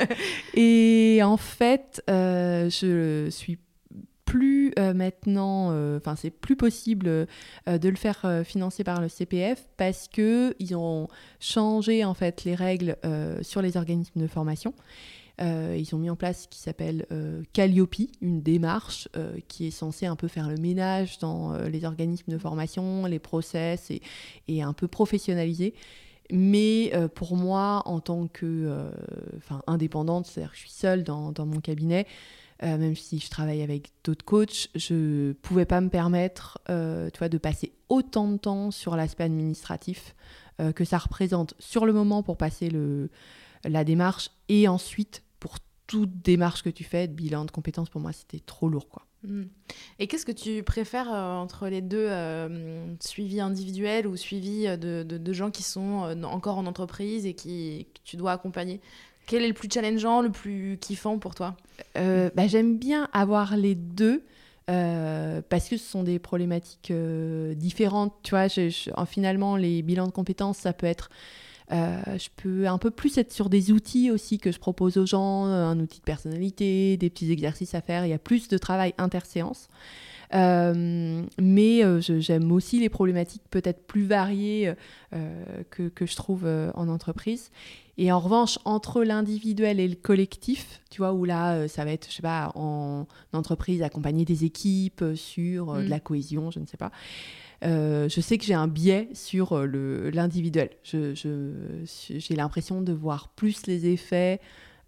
et 0.54 1.20
en 1.24 1.38
fait, 1.38 2.04
je 2.06 3.26
suis 3.30 3.58
plus 4.30 4.72
euh, 4.78 4.94
maintenant, 4.94 5.70
euh, 5.72 5.96
enfin 5.96 6.14
c'est 6.14 6.30
plus 6.30 6.54
possible 6.54 7.08
euh, 7.08 7.26
de 7.66 7.88
le 7.88 7.96
faire 7.96 8.24
financer 8.44 8.84
par 8.84 9.00
le 9.00 9.08
CPF 9.08 9.66
parce 9.76 10.06
que 10.06 10.54
ils 10.60 10.76
ont 10.76 11.08
changé 11.40 12.04
en 12.04 12.14
fait 12.14 12.44
les 12.44 12.54
règles 12.54 12.96
sur 13.42 13.60
les 13.60 13.76
organismes 13.76 14.20
de 14.20 14.26
formation. 14.28 14.72
ils 15.40 15.88
ont 15.94 15.98
mis 15.98 16.10
en 16.10 16.16
place 16.16 16.42
ce 16.42 16.48
qui 16.48 16.60
s'appelle 16.60 17.06
Calliope, 17.52 17.96
une 18.20 18.40
démarche 18.40 19.08
qui 19.48 19.66
est 19.66 19.70
censée 19.72 20.06
un 20.06 20.16
peu 20.16 20.28
faire 20.28 20.48
le 20.48 20.56
ménage 20.56 21.18
dans 21.18 21.56
les 21.66 21.84
organismes 21.84 22.30
de 22.30 22.38
formation, 22.38 23.06
les 23.06 23.18
process 23.18 23.90
et, 24.48 24.62
un 24.62 24.72
peu 24.72 24.86
professionnaliser. 24.86 25.74
Mais 26.30 26.92
pour 27.14 27.36
moi, 27.36 27.82
en 27.86 28.00
tant 28.00 28.28
que 28.28 28.90
indépendante, 29.66 30.26
c'est-à-dire 30.26 30.52
que 30.52 30.56
je 30.56 30.62
suis 30.62 30.70
seule 30.70 31.02
dans 31.02 31.46
mon 31.46 31.60
cabinet, 31.60 32.06
euh, 32.62 32.76
même 32.76 32.94
si 32.94 33.18
je 33.18 33.30
travaille 33.30 33.62
avec 33.62 33.90
d'autres 34.04 34.24
coachs, 34.24 34.68
je 34.74 35.32
pouvais 35.32 35.64
pas 35.64 35.80
me 35.80 35.88
permettre 35.88 36.58
euh, 36.68 37.08
tu 37.10 37.28
de 37.28 37.38
passer 37.38 37.72
autant 37.88 38.28
de 38.28 38.36
temps 38.36 38.70
sur 38.70 38.96
l'aspect 38.96 39.24
administratif 39.24 40.14
euh, 40.60 40.72
que 40.72 40.84
ça 40.84 40.98
représente 40.98 41.54
sur 41.58 41.86
le 41.86 41.92
moment 41.94 42.22
pour 42.22 42.36
passer 42.36 42.68
le, 42.68 43.08
la 43.64 43.82
démarche 43.84 44.30
et 44.48 44.68
ensuite 44.68 45.22
pour 45.38 45.56
toute 45.86 46.22
démarche 46.22 46.62
que 46.62 46.68
tu 46.68 46.84
fais, 46.84 47.08
de 47.08 47.14
bilan 47.14 47.46
de 47.46 47.50
compétences, 47.50 47.88
pour 47.88 48.00
moi, 48.00 48.12
c'était 48.12 48.40
trop 48.40 48.68
lourd. 48.68 48.88
quoi. 48.88 49.06
Hmm. 49.22 49.44
Et 49.98 50.06
qu'est-ce 50.06 50.26
que 50.26 50.32
tu 50.32 50.62
préfères 50.62 51.08
entre 51.08 51.68
les 51.68 51.80
deux, 51.80 52.08
suivi 53.00 53.40
individuel 53.40 54.06
ou 54.06 54.16
suivi 54.16 54.64
de, 54.78 55.02
de, 55.02 55.32
gens 55.32 55.50
qui 55.50 55.62
sont 55.62 56.14
encore 56.24 56.58
en 56.58 56.66
entreprise 56.66 57.26
et 57.26 57.34
qui, 57.34 57.88
que 57.92 58.00
tu 58.04 58.16
dois 58.16 58.32
accompagner? 58.32 58.80
Quel 59.26 59.44
est 59.44 59.48
le 59.48 59.54
plus 59.54 59.68
challengeant, 59.72 60.22
le 60.22 60.30
plus 60.30 60.78
kiffant 60.80 61.18
pour 61.18 61.34
toi? 61.34 61.56
Euh, 61.96 62.30
bah, 62.34 62.46
J'aime 62.46 62.76
bien 62.78 63.08
avoir 63.12 63.56
les 63.56 63.74
deux. 63.74 64.24
Euh, 64.68 65.42
parce 65.48 65.68
que 65.68 65.76
ce 65.76 65.84
sont 65.84 66.04
des 66.04 66.20
problématiques 66.20 66.92
euh, 66.92 67.54
différentes. 67.54 68.14
Tu 68.22 68.30
vois, 68.30 68.46
finalement, 69.06 69.56
les 69.56 69.82
bilans 69.82 70.06
de 70.06 70.12
compétences, 70.12 70.58
ça 70.58 70.72
peut 70.72 70.86
être. 70.86 71.10
je 71.70 72.28
peux 72.36 72.68
un 72.68 72.78
peu 72.78 72.90
plus 72.90 73.18
être 73.18 73.32
sur 73.32 73.48
des 73.50 73.72
outils 73.72 74.12
aussi 74.12 74.38
que 74.38 74.52
je 74.52 74.60
propose 74.60 74.96
aux 74.96 75.06
gens, 75.06 75.44
un 75.44 75.78
outil 75.80 75.98
de 75.98 76.04
personnalité, 76.04 76.96
des 76.96 77.10
petits 77.10 77.32
exercices 77.32 77.74
à 77.74 77.80
faire. 77.80 78.06
Il 78.06 78.10
y 78.10 78.14
a 78.14 78.18
plus 78.18 78.48
de 78.48 78.58
travail 78.58 78.94
interséance. 78.98 79.68
Mais 80.32 82.00
j'aime 82.00 82.52
aussi 82.52 82.80
les 82.80 82.88
problématiques 82.88 83.42
peut-être 83.50 83.86
plus 83.86 84.04
variées 84.04 84.74
que, 85.70 85.88
que, 85.88 86.06
je 86.06 86.16
trouve 86.16 86.46
en 86.74 86.88
entreprise. 86.88 87.50
Et 88.02 88.10
en 88.12 88.18
revanche, 88.18 88.58
entre 88.64 89.04
l'individuel 89.04 89.78
et 89.78 89.86
le 89.86 89.94
collectif, 89.94 90.80
tu 90.88 91.02
vois, 91.02 91.12
où 91.12 91.26
là, 91.26 91.52
euh, 91.52 91.68
ça 91.68 91.84
va 91.84 91.92
être, 91.92 92.08
je 92.08 92.14
sais 92.14 92.22
pas, 92.22 92.50
en 92.54 93.06
entreprise, 93.34 93.82
accompagner 93.82 94.24
des 94.24 94.46
équipes 94.46 95.02
euh, 95.02 95.14
sur 95.14 95.70
euh, 95.70 95.80
de 95.82 95.86
mm. 95.86 95.90
la 95.90 96.00
cohésion, 96.00 96.50
je 96.50 96.60
ne 96.60 96.64
sais 96.64 96.78
pas. 96.78 96.92
je 97.60 98.20
sais 98.22 98.38
que 98.38 98.44
j'ai 98.46 98.54
un 98.54 98.68
biais 98.68 99.10
sur 99.12 99.54
l'individuel. 99.54 100.70
J'ai 100.82 102.34
l'impression 102.34 102.80
de 102.80 102.92
voir 102.94 103.28
plus 103.36 103.66
les 103.66 103.86
effets 103.86 104.40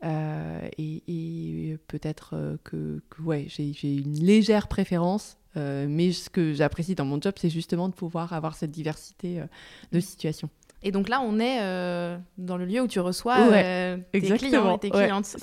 et, 0.02 1.78
peut-être 1.88 2.58
que, 2.64 3.00
ouais, 3.24 3.46
j'ai 3.48 3.96
une 3.96 4.18
légère 4.18 4.68
préférence. 4.68 5.36
mais 5.56 6.12
ce 6.12 6.30
que 6.30 6.52
j'apprécie 6.52 6.94
dans 6.94 7.04
mon 7.04 7.20
job, 7.20 7.34
c'est 7.36 7.50
justement 7.50 7.88
de 7.88 7.94
pouvoir 7.94 8.32
avoir 8.32 8.54
cette 8.54 8.70
diversité 8.70 9.40
de 9.92 10.00
situations. 10.00 10.50
Et 10.84 10.90
donc 10.90 11.08
là, 11.08 11.20
on 11.20 11.38
est 11.38 11.58
euh, 11.60 12.16
dans 12.38 12.56
le 12.56 12.64
lieu 12.64 12.80
où 12.80 12.88
tu 12.88 12.98
reçois 13.00 13.38
euh, 13.38 13.96
tes 14.12 14.20
clients 14.20 14.76
et 14.76 14.78
tes 14.78 14.90
clientes. 14.90 15.36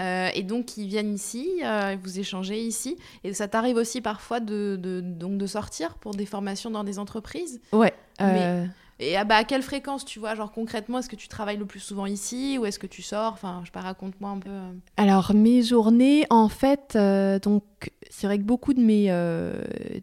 Euh, 0.00 0.28
et 0.32 0.42
donc, 0.42 0.76
ils 0.76 0.86
viennent 0.86 1.14
ici, 1.14 1.62
vous 2.02 2.18
échangez 2.18 2.60
ici. 2.60 2.96
Et 3.24 3.32
ça 3.34 3.48
t'arrive 3.48 3.76
aussi 3.76 4.00
parfois 4.00 4.40
de, 4.40 4.76
de, 4.80 5.00
donc 5.00 5.38
de 5.38 5.46
sortir 5.46 5.94
pour 5.94 6.14
des 6.14 6.26
formations 6.26 6.70
dans 6.70 6.84
des 6.84 6.98
entreprises? 6.98 7.60
Ouais. 7.72 7.92
Mais 8.20 8.68
Et 9.00 9.16
ah 9.16 9.24
bah, 9.24 9.36
à 9.36 9.44
quelle 9.44 9.62
fréquence, 9.62 10.04
tu 10.04 10.18
vois 10.20 10.34
Genre 10.34 10.52
concrètement, 10.52 10.98
est-ce 11.00 11.08
que 11.08 11.16
tu 11.16 11.28
travailles 11.28 11.56
le 11.56 11.66
plus 11.66 11.80
souvent 11.80 12.06
ici 12.06 12.58
ou 12.58 12.66
est-ce 12.66 12.78
que 12.78 12.86
tu 12.86 13.02
sors? 13.02 13.32
Enfin, 13.32 13.58
je 13.62 13.66
sais 13.66 13.72
pas, 13.72 13.80
raconte-moi 13.80 14.30
un 14.30 14.38
peu. 14.38 14.50
euh. 14.50 14.72
Alors 14.96 15.34
mes 15.34 15.62
journées, 15.62 16.26
en 16.30 16.48
fait, 16.48 16.92
euh, 16.94 17.38
donc 17.40 17.64
c'est 18.08 18.26
vrai 18.28 18.38
que 18.38 18.44
beaucoup 18.44 18.72
de 18.72 18.80
mes, 18.80 19.06
euh, 19.10 19.52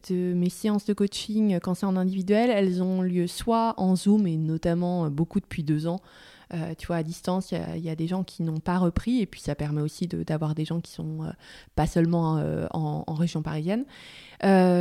de 0.09 0.33
mes 0.33 0.49
séances 0.49 0.85
de 0.85 0.93
coaching, 0.93 1.59
quand 1.61 1.73
c'est 1.75 1.85
en 1.85 1.95
individuel, 1.95 2.49
elles 2.49 2.83
ont 2.83 3.01
lieu 3.01 3.27
soit 3.27 3.73
en 3.77 3.95
Zoom 3.95 4.27
et 4.27 4.35
notamment 4.35 5.09
beaucoup 5.09 5.39
depuis 5.39 5.63
deux 5.63 5.87
ans. 5.87 6.01
Euh, 6.53 6.73
tu 6.77 6.87
vois, 6.87 6.97
à 6.97 7.03
distance, 7.03 7.51
il 7.51 7.81
y 7.81 7.89
a- 7.89 7.95
des 7.95 8.07
gens 8.07 8.23
qui 8.23 8.43
n'ont 8.43 8.59
pas 8.59 8.77
repris 8.77 9.21
et 9.21 9.25
puis 9.25 9.41
ça 9.41 9.55
permet 9.55 9.81
aussi 9.81 10.07
d'avoir 10.07 10.55
des 10.55 10.65
gens 10.65 10.79
qui 10.81 10.91
sont 10.91 11.23
euh, 11.23 11.31
pas 11.75 11.87
seulement 11.87 12.37
euh, 12.37 12.67
en, 12.71 13.13
région 13.13 13.41
parisienne, 13.41 13.85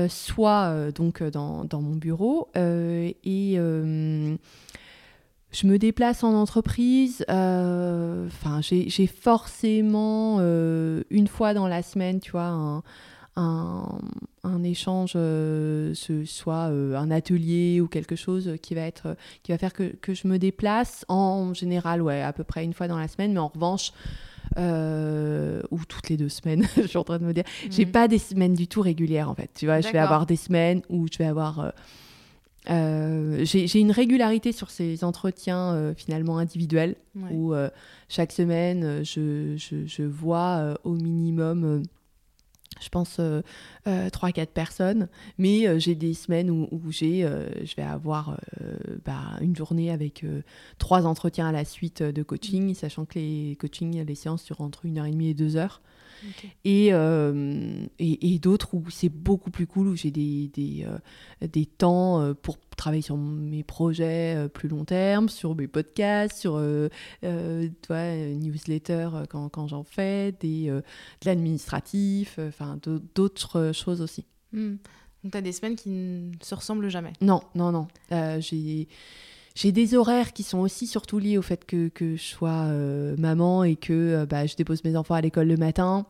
soit 0.09 0.91
donc 0.93 1.23
dans, 1.23 1.65
dans 1.65 1.83
mon 1.83 1.97
bureau 1.97 2.49
et 2.55 3.57
je 5.53 5.67
me 5.67 5.79
déplace 5.79 6.23
en 6.25 6.33
entreprise. 6.35 7.25
Enfin, 7.29 8.61
j'ai 8.62 9.07
forcément 9.07 10.41
une 10.41 11.29
fois 11.29 11.53
dans 11.55 11.69
la 11.69 11.83
semaine, 11.83 12.21
tu 12.21 12.31
vois, 12.31 12.47
un, 12.47 12.83
un, 13.41 13.99
un 14.45 14.63
échange, 14.63 15.13
euh, 15.17 15.93
ce 15.95 16.25
soit 16.25 16.69
euh, 16.71 16.95
un 16.97 17.11
atelier 17.11 17.81
ou 17.81 17.89
quelque 17.89 18.17
chose 18.17 18.53
qui 18.63 18.75
va 18.75 18.83
être, 18.83 19.17
qui 19.43 19.53
va 19.53 19.59
faire 19.59 19.73
que, 19.73 19.85
que 20.01 20.15
je 20.15 20.29
me 20.29 20.39
déplace. 20.39 21.05
En 21.09 21.55
général, 21.55 22.03
ouais, 22.03 22.21
à 22.23 22.33
peu 22.33 22.45
près 22.45 22.65
une 22.65 22.75
fois 22.75 22.89
dans 22.89 22.99
la 22.99 23.09
semaine. 23.09 23.33
Mais 23.33 23.39
en 23.41 23.49
revanche, 23.49 23.93
euh, 24.59 25.63
ou 25.71 25.79
toutes 25.89 26.09
les 26.09 26.17
deux 26.17 26.29
semaines, 26.29 26.67
je 26.77 26.83
suis 26.87 26.99
en 26.99 27.05
train 27.05 27.19
de 27.19 27.25
me 27.25 27.33
dire, 27.33 27.45
j'ai 27.71 27.87
Mhm. 27.87 27.93
pas 27.93 28.09
des 28.09 28.19
semaines 28.19 28.55
du 28.55 28.67
tout 28.69 28.81
régulières 28.83 29.31
en 29.31 29.35
fait. 29.35 29.51
Tu 29.55 29.67
vois, 29.67 29.81
je 29.81 29.89
vais 29.89 29.99
avoir 29.99 30.27
des 30.27 30.37
semaines 30.37 30.83
où 30.89 31.07
je 31.13 31.19
vais 31.19 31.27
avoir. 31.27 31.73
euh, 32.71 33.45
j'ai 33.45 33.81
une 33.81 33.91
régularité 33.93 34.53
sur 34.53 34.71
ces 34.71 35.03
entretiens 35.03 35.73
euh, 35.73 35.95
finalement 35.97 36.39
individuels 36.39 36.95
Ouais. 37.17 37.29
où 37.33 37.55
euh, 37.55 37.71
chaque 38.09 38.33
semaine 38.33 39.03
je, 39.05 39.55
je- 39.57 39.87
je 39.87 40.03
vois 40.03 40.79
au 40.85 40.93
minimum, 40.93 41.83
je 42.81 42.89
pense, 42.89 43.19
euh, 43.21 43.43
euh, 43.87 44.09
3-4 44.09 44.47
personnes. 44.47 45.09
Mais 45.39 45.67
euh, 45.67 45.79
j'ai 45.79 45.95
des 45.95 46.15
semaines 46.15 46.51
où, 46.51 46.69
où 46.71 46.91
j'ai, 46.91 47.25
euh, 47.25 47.49
je 47.65 47.75
vais 47.77 47.83
avoir 47.83 48.39
euh, 48.61 48.77
bah, 49.05 49.37
une 49.41 49.55
journée 49.55 49.91
avec 49.91 50.25
euh, 50.25 50.43
trois 50.79 51.07
entretiens 51.07 51.49
à 51.49 51.53
la 51.53 51.65
suite 51.65 52.03
de 52.03 52.23
coaching, 52.23 52.75
sachant 52.75 53.05
que 53.05 53.19
les 53.19 53.57
coachings, 53.61 54.05
les 54.05 54.15
séances 54.15 54.45
durent 54.45 54.61
entre 54.61 54.87
1h30 54.87 55.31
et 55.31 55.35
2h. 55.35 55.81
Euh, 56.67 57.87
et, 57.99 58.35
et, 58.35 58.39
d'autres 58.39 58.75
où 58.75 58.85
c'est 58.91 59.09
beaucoup 59.09 59.50
plus 59.50 59.67
cool, 59.67 59.89
où 59.89 59.97
j'ai 59.97 60.11
des, 60.11 60.49
des, 60.49 60.87
euh, 60.87 61.47
des, 61.47 61.67
temps 61.67 62.21
euh, 62.21 62.35
pour 62.35 62.59
travailler 62.77 63.03
sur 63.03 63.17
mes 63.17 63.62
projets 63.62 64.49
plus 64.53 64.69
long 64.69 64.85
terme, 64.85 65.29
sur 65.29 65.55
mes 65.55 65.67
podcasts, 65.69 66.39
sur 66.39 66.53
toi, 67.23 68.15
newsletter 68.15 69.11
quand, 69.29 69.49
quand 69.49 69.69
j'en 69.69 69.85
fais, 69.85 70.33
des, 70.41 70.69
de 70.69 70.83
l'administratif, 71.25 72.39
enfin 72.39 72.79
d'autres 73.15 73.73
choses 73.75 74.00
aussi. 74.00 74.25
Hmm. 74.53 74.77
Donc, 75.23 75.33
tu 75.33 75.39
as 75.39 75.43
des 75.43 75.53
semaines 75.53 75.77
qui 75.77 75.91
ne 75.91 76.33
se 76.41 76.55
ressemblent 76.55 76.89
jamais 76.89 77.12
Non, 77.21 77.43
non, 77.55 77.71
non. 77.71 77.89
j'ai 78.41 78.89
j'ai 79.54 79.73
des 79.73 79.95
horaires 79.95 80.33
qui 80.33 80.42
sont 80.42 80.59
aussi 80.59 80.87
surtout 80.87 81.19
liés 81.19 81.37
au 81.38 81.42
fait 81.42 81.64
que, 81.64 81.88
que 81.88 82.16
je 82.16 82.23
sois 82.23 82.66
euh, 82.69 83.16
maman 83.19 83.64
et 83.64 83.76
que 83.76 83.92
euh, 83.92 84.26
bah, 84.26 84.47
je 84.47 84.54
dépose 84.57 84.85
mes 84.85 84.97
enfants 84.97 85.14
à 85.14 85.21
l'école 85.21 85.49
le 85.49 85.57
matin, 85.57 86.07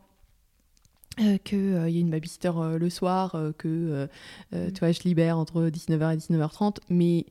euh, 1.20 1.38
qu'il 1.38 1.88
y 1.88 1.96
ait 1.98 2.00
une 2.00 2.10
babysitter 2.10 2.52
euh, 2.56 2.78
le 2.78 2.90
soir, 2.90 3.34
euh, 3.34 3.52
que 3.56 3.68
euh, 3.68 4.06
euh, 4.54 4.68
Mm. 4.68 4.72
tu 4.72 4.80
vois, 4.80 4.92
je 4.92 5.00
libère 5.02 5.38
entre 5.38 5.62
19h 5.68 6.14
et 6.14 6.16
19h30. 6.16 6.76
Mais 6.90 7.26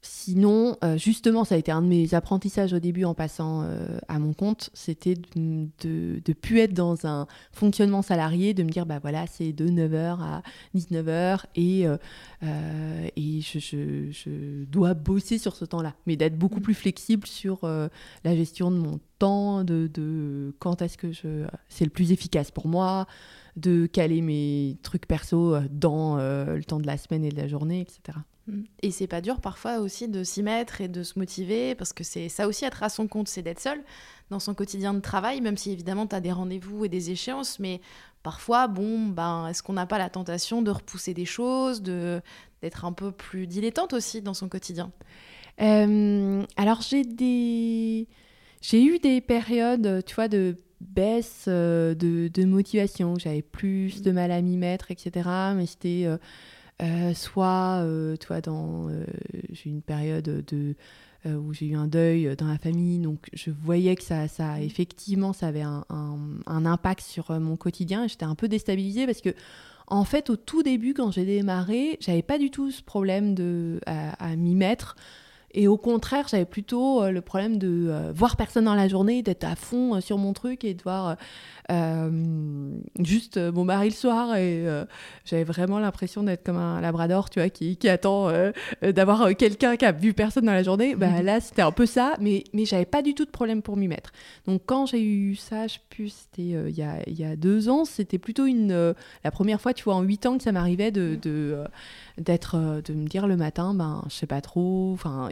sinon, 0.00 0.76
euh, 0.84 0.96
justement, 0.96 1.44
ça 1.44 1.56
a 1.56 1.58
été 1.58 1.72
un 1.72 1.82
de 1.82 1.88
mes 1.88 2.14
apprentissages 2.14 2.72
au 2.72 2.78
début 2.78 3.04
en 3.04 3.14
passant 3.14 3.62
euh, 3.64 3.98
à 4.08 4.18
mon 4.18 4.32
compte, 4.32 4.70
c'était 4.72 5.14
de, 5.14 5.68
de, 5.82 6.20
de 6.24 6.32
plus 6.32 6.58
être 6.60 6.72
dans 6.72 7.06
un 7.06 7.26
fonctionnement 7.52 8.02
salarié, 8.02 8.54
de 8.54 8.62
me 8.62 8.70
dire, 8.70 8.86
bah 8.86 8.98
voilà, 9.00 9.26
c'est 9.26 9.52
de 9.52 9.66
9h 9.68 10.20
à 10.20 10.42
19h 10.76 11.40
et, 11.56 11.86
euh, 11.86 11.96
et 13.16 13.40
je, 13.40 13.58
je- 13.58 14.10
je 14.10 14.64
dois 14.64 14.94
bosser 14.94 15.38
sur 15.38 15.56
ce 15.56 15.64
temps-là, 15.64 15.94
mais 16.06 16.16
d'être 16.16 16.38
beaucoup 16.38 16.60
Mm. 16.60 16.62
plus 16.62 16.74
flexible 16.74 17.26
sur 17.26 17.60
la 17.62 18.36
gestion 18.36 18.70
de 18.70 18.76
mon 18.78 19.00
temps, 19.18 19.64
de, 19.64 19.88
de 19.92 20.54
quand 20.60 20.80
est-ce 20.82 20.96
que 20.96 21.10
je, 21.12 21.46
c'est 21.68 21.84
le 21.84 21.90
plus 21.90 22.12
efficace 22.12 22.50
pour 22.50 22.68
moi, 22.68 23.06
de 23.56 23.86
caler 23.86 24.22
mes 24.22 24.76
trucs 24.82 25.06
perso 25.06 25.56
dans 25.72 26.16
le 26.16 26.62
temps 26.64 26.78
de 26.80 26.86
la 26.86 26.96
semaine 26.96 27.24
et 27.24 27.30
de 27.30 27.36
la 27.36 27.48
journée, 27.48 27.80
etc. 27.80 28.18
Hmm. 28.48 28.62
Et 28.82 28.90
c'est 28.90 29.06
pas 29.06 29.20
dur 29.20 29.40
parfois 29.40 29.78
aussi 29.78 30.08
de 30.08 30.24
s'y 30.24 30.42
mettre 30.42 30.80
et 30.80 30.88
de 30.88 31.02
se 31.02 31.18
motiver, 31.18 31.74
parce 31.74 31.92
que 31.92 32.02
c'est 32.02 32.30
ça 32.30 32.48
aussi 32.48 32.64
être 32.64 32.82
à 32.82 32.88
son 32.88 33.06
compte, 33.06 33.28
c'est 33.28 33.42
d'être 33.42 33.60
seul 33.60 33.82
dans 34.30 34.40
son 34.40 34.54
quotidien 34.54 34.94
de 34.94 35.00
travail, 35.00 35.42
même 35.42 35.58
si 35.58 35.70
évidemment 35.70 36.06
tu 36.06 36.16
as 36.16 36.20
des 36.20 36.32
rendez-vous 36.32 36.86
et 36.86 36.88
des 36.88 37.10
échéances, 37.10 37.58
mais 37.58 37.82
parfois, 38.22 38.66
bon, 38.66 39.06
ben, 39.06 39.48
est-ce 39.48 39.62
qu'on 39.62 39.74
n'a 39.74 39.86
pas 39.86 39.98
la 39.98 40.08
tentation 40.08 40.62
de 40.62 40.70
repousser 40.70 41.12
des 41.14 41.26
choses, 41.26 41.82
de 41.82 42.22
d'être 42.62 42.84
un 42.84 42.92
peu 42.92 43.12
plus 43.12 43.46
dilettante 43.46 43.92
aussi 43.92 44.22
dans 44.22 44.34
son 44.34 44.48
quotidien? 44.48 44.90
Euh, 45.60 46.42
alors 46.56 46.80
j'ai 46.80 47.04
des, 47.04 48.08
eu 48.72 48.98
des 48.98 49.20
périodes, 49.20 50.02
tu 50.06 50.14
vois, 50.14 50.28
de 50.28 50.56
baisse 50.80 51.44
euh, 51.48 51.94
de, 51.94 52.28
de 52.28 52.44
motivation. 52.44 53.16
J'avais 53.18 53.42
plus 53.42 54.02
de 54.02 54.10
mal 54.10 54.30
à 54.30 54.40
m'y 54.40 54.56
mettre, 54.56 54.90
etc. 54.90 55.28
Mais 55.54 55.66
c'était 55.66 56.04
euh, 56.06 56.16
euh, 56.82 57.12
soit, 57.14 57.80
euh, 57.82 58.16
tu 58.16 58.26
vois, 58.28 58.40
dans, 58.40 58.88
euh, 58.88 59.04
j'ai 59.50 59.68
eu 59.70 59.72
une 59.72 59.82
période 59.82 60.44
de 60.46 60.74
euh, 61.26 61.34
où 61.34 61.52
j'ai 61.52 61.66
eu 61.66 61.74
un 61.74 61.88
deuil 61.88 62.36
dans 62.36 62.46
la 62.46 62.58
famille, 62.58 63.00
donc 63.00 63.26
je 63.32 63.50
voyais 63.50 63.96
que 63.96 64.04
ça, 64.04 64.28
ça 64.28 64.60
effectivement, 64.60 65.32
ça 65.32 65.48
avait 65.48 65.62
un, 65.62 65.84
un- 65.90 66.18
un 66.46 66.64
impact 66.66 67.00
sur 67.02 67.30
mon 67.40 67.56
quotidien. 67.56 68.04
et 68.04 68.08
J'étais 68.08 68.24
un 68.24 68.36
peu 68.36 68.46
déstabilisée 68.48 69.06
parce 69.06 69.20
que 69.20 69.30
en 69.88 70.04
fait, 70.04 70.30
au 70.30 70.36
tout 70.36 70.62
début, 70.62 70.94
quand 70.94 71.10
j'ai 71.10 71.24
démarré, 71.24 71.96
j'avais 72.00 72.22
pas 72.22 72.38
du 72.38 72.50
tout 72.50 72.70
ce 72.70 72.82
problème 72.82 73.34
de, 73.34 73.80
à, 73.86 74.10
à 74.24 74.36
m'y 74.36 74.54
mettre. 74.54 74.94
Et 75.54 75.66
au 75.66 75.78
contraire, 75.78 76.28
j'avais 76.28 76.44
plutôt 76.44 77.08
le 77.10 77.20
problème 77.22 77.56
de 77.58 78.12
voir 78.14 78.36
personne 78.36 78.66
dans 78.66 78.74
la 78.74 78.86
journée, 78.86 79.22
d'être 79.22 79.44
à 79.44 79.56
fond 79.56 79.98
sur 80.02 80.18
mon 80.18 80.34
truc 80.34 80.62
et 80.62 80.74
de 80.74 80.82
voir 80.82 81.16
euh, 81.70 82.70
juste 83.00 83.36
euh, 83.36 83.52
mon 83.52 83.64
mari 83.64 83.88
le 83.90 83.94
soir. 83.94 84.36
Et 84.36 84.66
euh, 84.66 84.84
j'avais 85.24 85.44
vraiment 85.44 85.78
l'impression 85.78 86.22
d'être 86.22 86.42
comme 86.44 86.56
un 86.56 86.80
labrador, 86.80 87.30
tu 87.30 87.40
vois, 87.40 87.48
qui, 87.50 87.76
qui 87.76 87.88
attend 87.88 88.28
euh, 88.28 88.52
d'avoir 88.82 89.34
quelqu'un 89.36 89.76
qui 89.76 89.84
a 89.84 89.92
vu 89.92 90.14
personne 90.14 90.46
dans 90.46 90.52
la 90.52 90.62
journée. 90.62 90.94
Bah, 90.94 91.08
Mhm. 91.18 91.24
là, 91.24 91.40
c'était 91.40 91.62
un 91.62 91.72
peu 91.72 91.86
ça, 91.86 92.14
mais, 92.20 92.44
mais 92.52 92.64
j'avais 92.64 92.84
pas 92.86 93.02
du 93.02 93.14
tout 93.14 93.24
de 93.24 93.30
problème 93.30 93.62
pour 93.62 93.76
m'y 93.76 93.88
mettre. 93.88 94.12
Donc 94.46 94.62
quand 94.66 94.86
j'ai 94.86 95.02
eu 95.02 95.34
ça, 95.36 95.66
je 95.66 95.74
sais 95.74 95.80
plus, 95.90 96.08
c'était 96.12 96.42
il 96.70 96.76
y, 96.76 96.82
a, 96.82 97.08
y 97.08 97.24
a 97.24 97.36
deux 97.36 97.68
ans, 97.68 97.84
c'était 97.84 98.18
plutôt 98.18 98.46
une, 98.46 98.94
la 99.24 99.30
première 99.30 99.60
fois, 99.60 99.74
tu 99.74 99.84
vois, 99.84 99.94
en 99.94 100.02
huit 100.02 100.24
ans 100.26 100.36
que 100.38 100.44
ça 100.44 100.52
m'arrivait 100.52 100.90
de, 100.90 101.18
de, 101.20 101.54
euh, 101.54 101.64
d'être, 102.18 102.80
de 102.84 102.94
me 102.94 103.06
dire 103.06 103.26
le 103.26 103.36
matin, 103.36 103.74
ben, 103.74 104.04
je 104.08 104.14
sais 104.14 104.26
pas 104.26 104.40
trop, 104.40 104.92
enfin, 104.94 105.28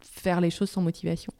faire 0.00 0.40
les 0.40 0.50
choses 0.50 0.70
sans 0.70 0.82
motivation. 0.82 1.32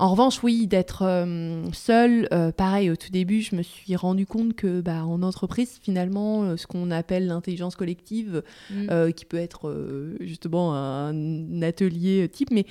En 0.00 0.10
revanche, 0.12 0.42
oui, 0.44 0.66
d'être 0.68 1.02
euh, 1.02 1.64
seule, 1.72 2.28
euh, 2.32 2.52
pareil, 2.52 2.88
au 2.90 2.96
tout 2.96 3.10
début, 3.10 3.40
je 3.42 3.56
me 3.56 3.62
suis 3.62 3.96
rendu 3.96 4.26
compte 4.26 4.54
que 4.54 4.80
bah, 4.80 5.04
en 5.04 5.22
entreprise, 5.22 5.78
finalement, 5.82 6.44
euh, 6.44 6.56
ce 6.56 6.66
qu'on 6.68 6.90
appelle 6.92 7.26
l'intelligence 7.26 7.74
collective, 7.74 8.42
Hmm. 8.70 8.86
euh, 8.90 9.10
qui 9.10 9.24
peut 9.24 9.38
être 9.38 10.14
justement 10.20 10.74
un 10.74 11.62
atelier 11.62 12.28
type, 12.28 12.50
mais 12.52 12.64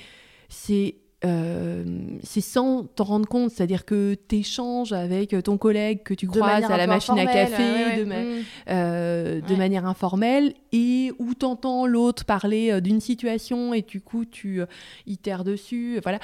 c'est 0.48 0.94
euh, 1.24 1.84
c'est 2.22 2.40
sans 2.40 2.84
t'en 2.84 3.02
rendre 3.02 3.28
compte, 3.28 3.50
c'est-à-dire 3.50 3.84
que 3.84 4.14
tu 4.28 4.36
échanges 4.36 4.92
avec 4.92 5.34
ton 5.42 5.58
collègue 5.58 6.04
que 6.04 6.14
tu 6.14 6.28
croises 6.28 6.62
à 6.70 6.76
la 6.76 6.86
machine 6.86 7.18
à 7.18 7.26
café, 7.26 7.60
ouais, 7.60 7.84
ouais. 7.86 7.98
de, 7.98 8.04
ma- 8.04 8.72
euh, 8.72 9.40
de 9.40 9.50
Ouais. 9.50 9.56
manière 9.56 9.84
informelle, 9.84 10.54
et 10.70 11.10
où 11.18 11.34
t'entends 11.34 11.86
l'autre 11.88 12.24
parler 12.24 12.80
d'une 12.80 13.00
situation 13.00 13.74
et 13.74 13.82
du 13.82 14.00
coup 14.00 14.24
tu 14.26 14.60
itères 15.08 15.42
dessus, 15.42 15.98
voilà. 16.04 16.20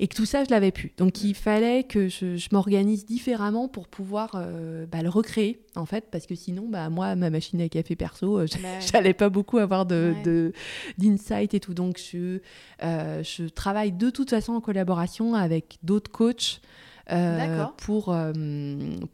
Et 0.00 0.06
que 0.08 0.14
tout 0.14 0.26
ça, 0.26 0.44
je 0.44 0.50
l'avais 0.50 0.70
pu. 0.70 0.92
Donc 0.96 1.24
il 1.24 1.34
fallait 1.34 1.82
que 1.84 2.08
je, 2.08 2.36
je 2.36 2.48
m'organise 2.52 3.04
différemment 3.04 3.66
pour 3.68 3.88
pouvoir 3.88 4.30
euh, 4.36 4.86
bah, 4.86 5.02
le 5.02 5.08
recréer, 5.08 5.60
en 5.74 5.86
fait, 5.86 6.04
parce 6.10 6.26
que 6.26 6.34
sinon, 6.36 6.68
bah, 6.68 6.88
moi, 6.88 7.16
ma 7.16 7.30
machine 7.30 7.60
à 7.60 7.68
café 7.68 7.96
perso, 7.96 8.38
euh, 8.38 8.46
Bah 8.62 8.78
j'allais 8.92 9.14
pas 9.14 9.28
beaucoup 9.28 9.58
avoir 9.58 9.86
de, 9.86 10.14
Ouais. 10.14 10.22
de- 10.22 10.52
d'insight 10.98 11.52
et 11.54 11.60
tout. 11.60 11.74
Donc 11.74 11.98
je, 11.98 12.38
euh, 12.84 13.22
je 13.24 13.44
travaille 13.48 13.92
de 13.92 14.10
toute 14.10 14.30
façon 14.30 14.52
en 14.52 14.60
collaboration 14.60 15.34
avec 15.34 15.78
d'autres 15.82 16.10
coachs. 16.10 16.60
euh, 17.10 17.64
pour, 17.78 18.12
euh, 18.12 18.32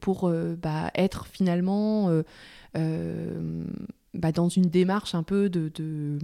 pour 0.00 0.28
euh, 0.28 0.56
bah, 0.60 0.90
être 0.96 1.26
finalement 1.26 2.10
bah, 4.14 4.32
dans 4.32 4.48
une 4.48 4.66
démarche 4.68 5.14
un 5.14 5.22
peu 5.22 5.48
de, 5.48 5.70
de- 5.74 6.18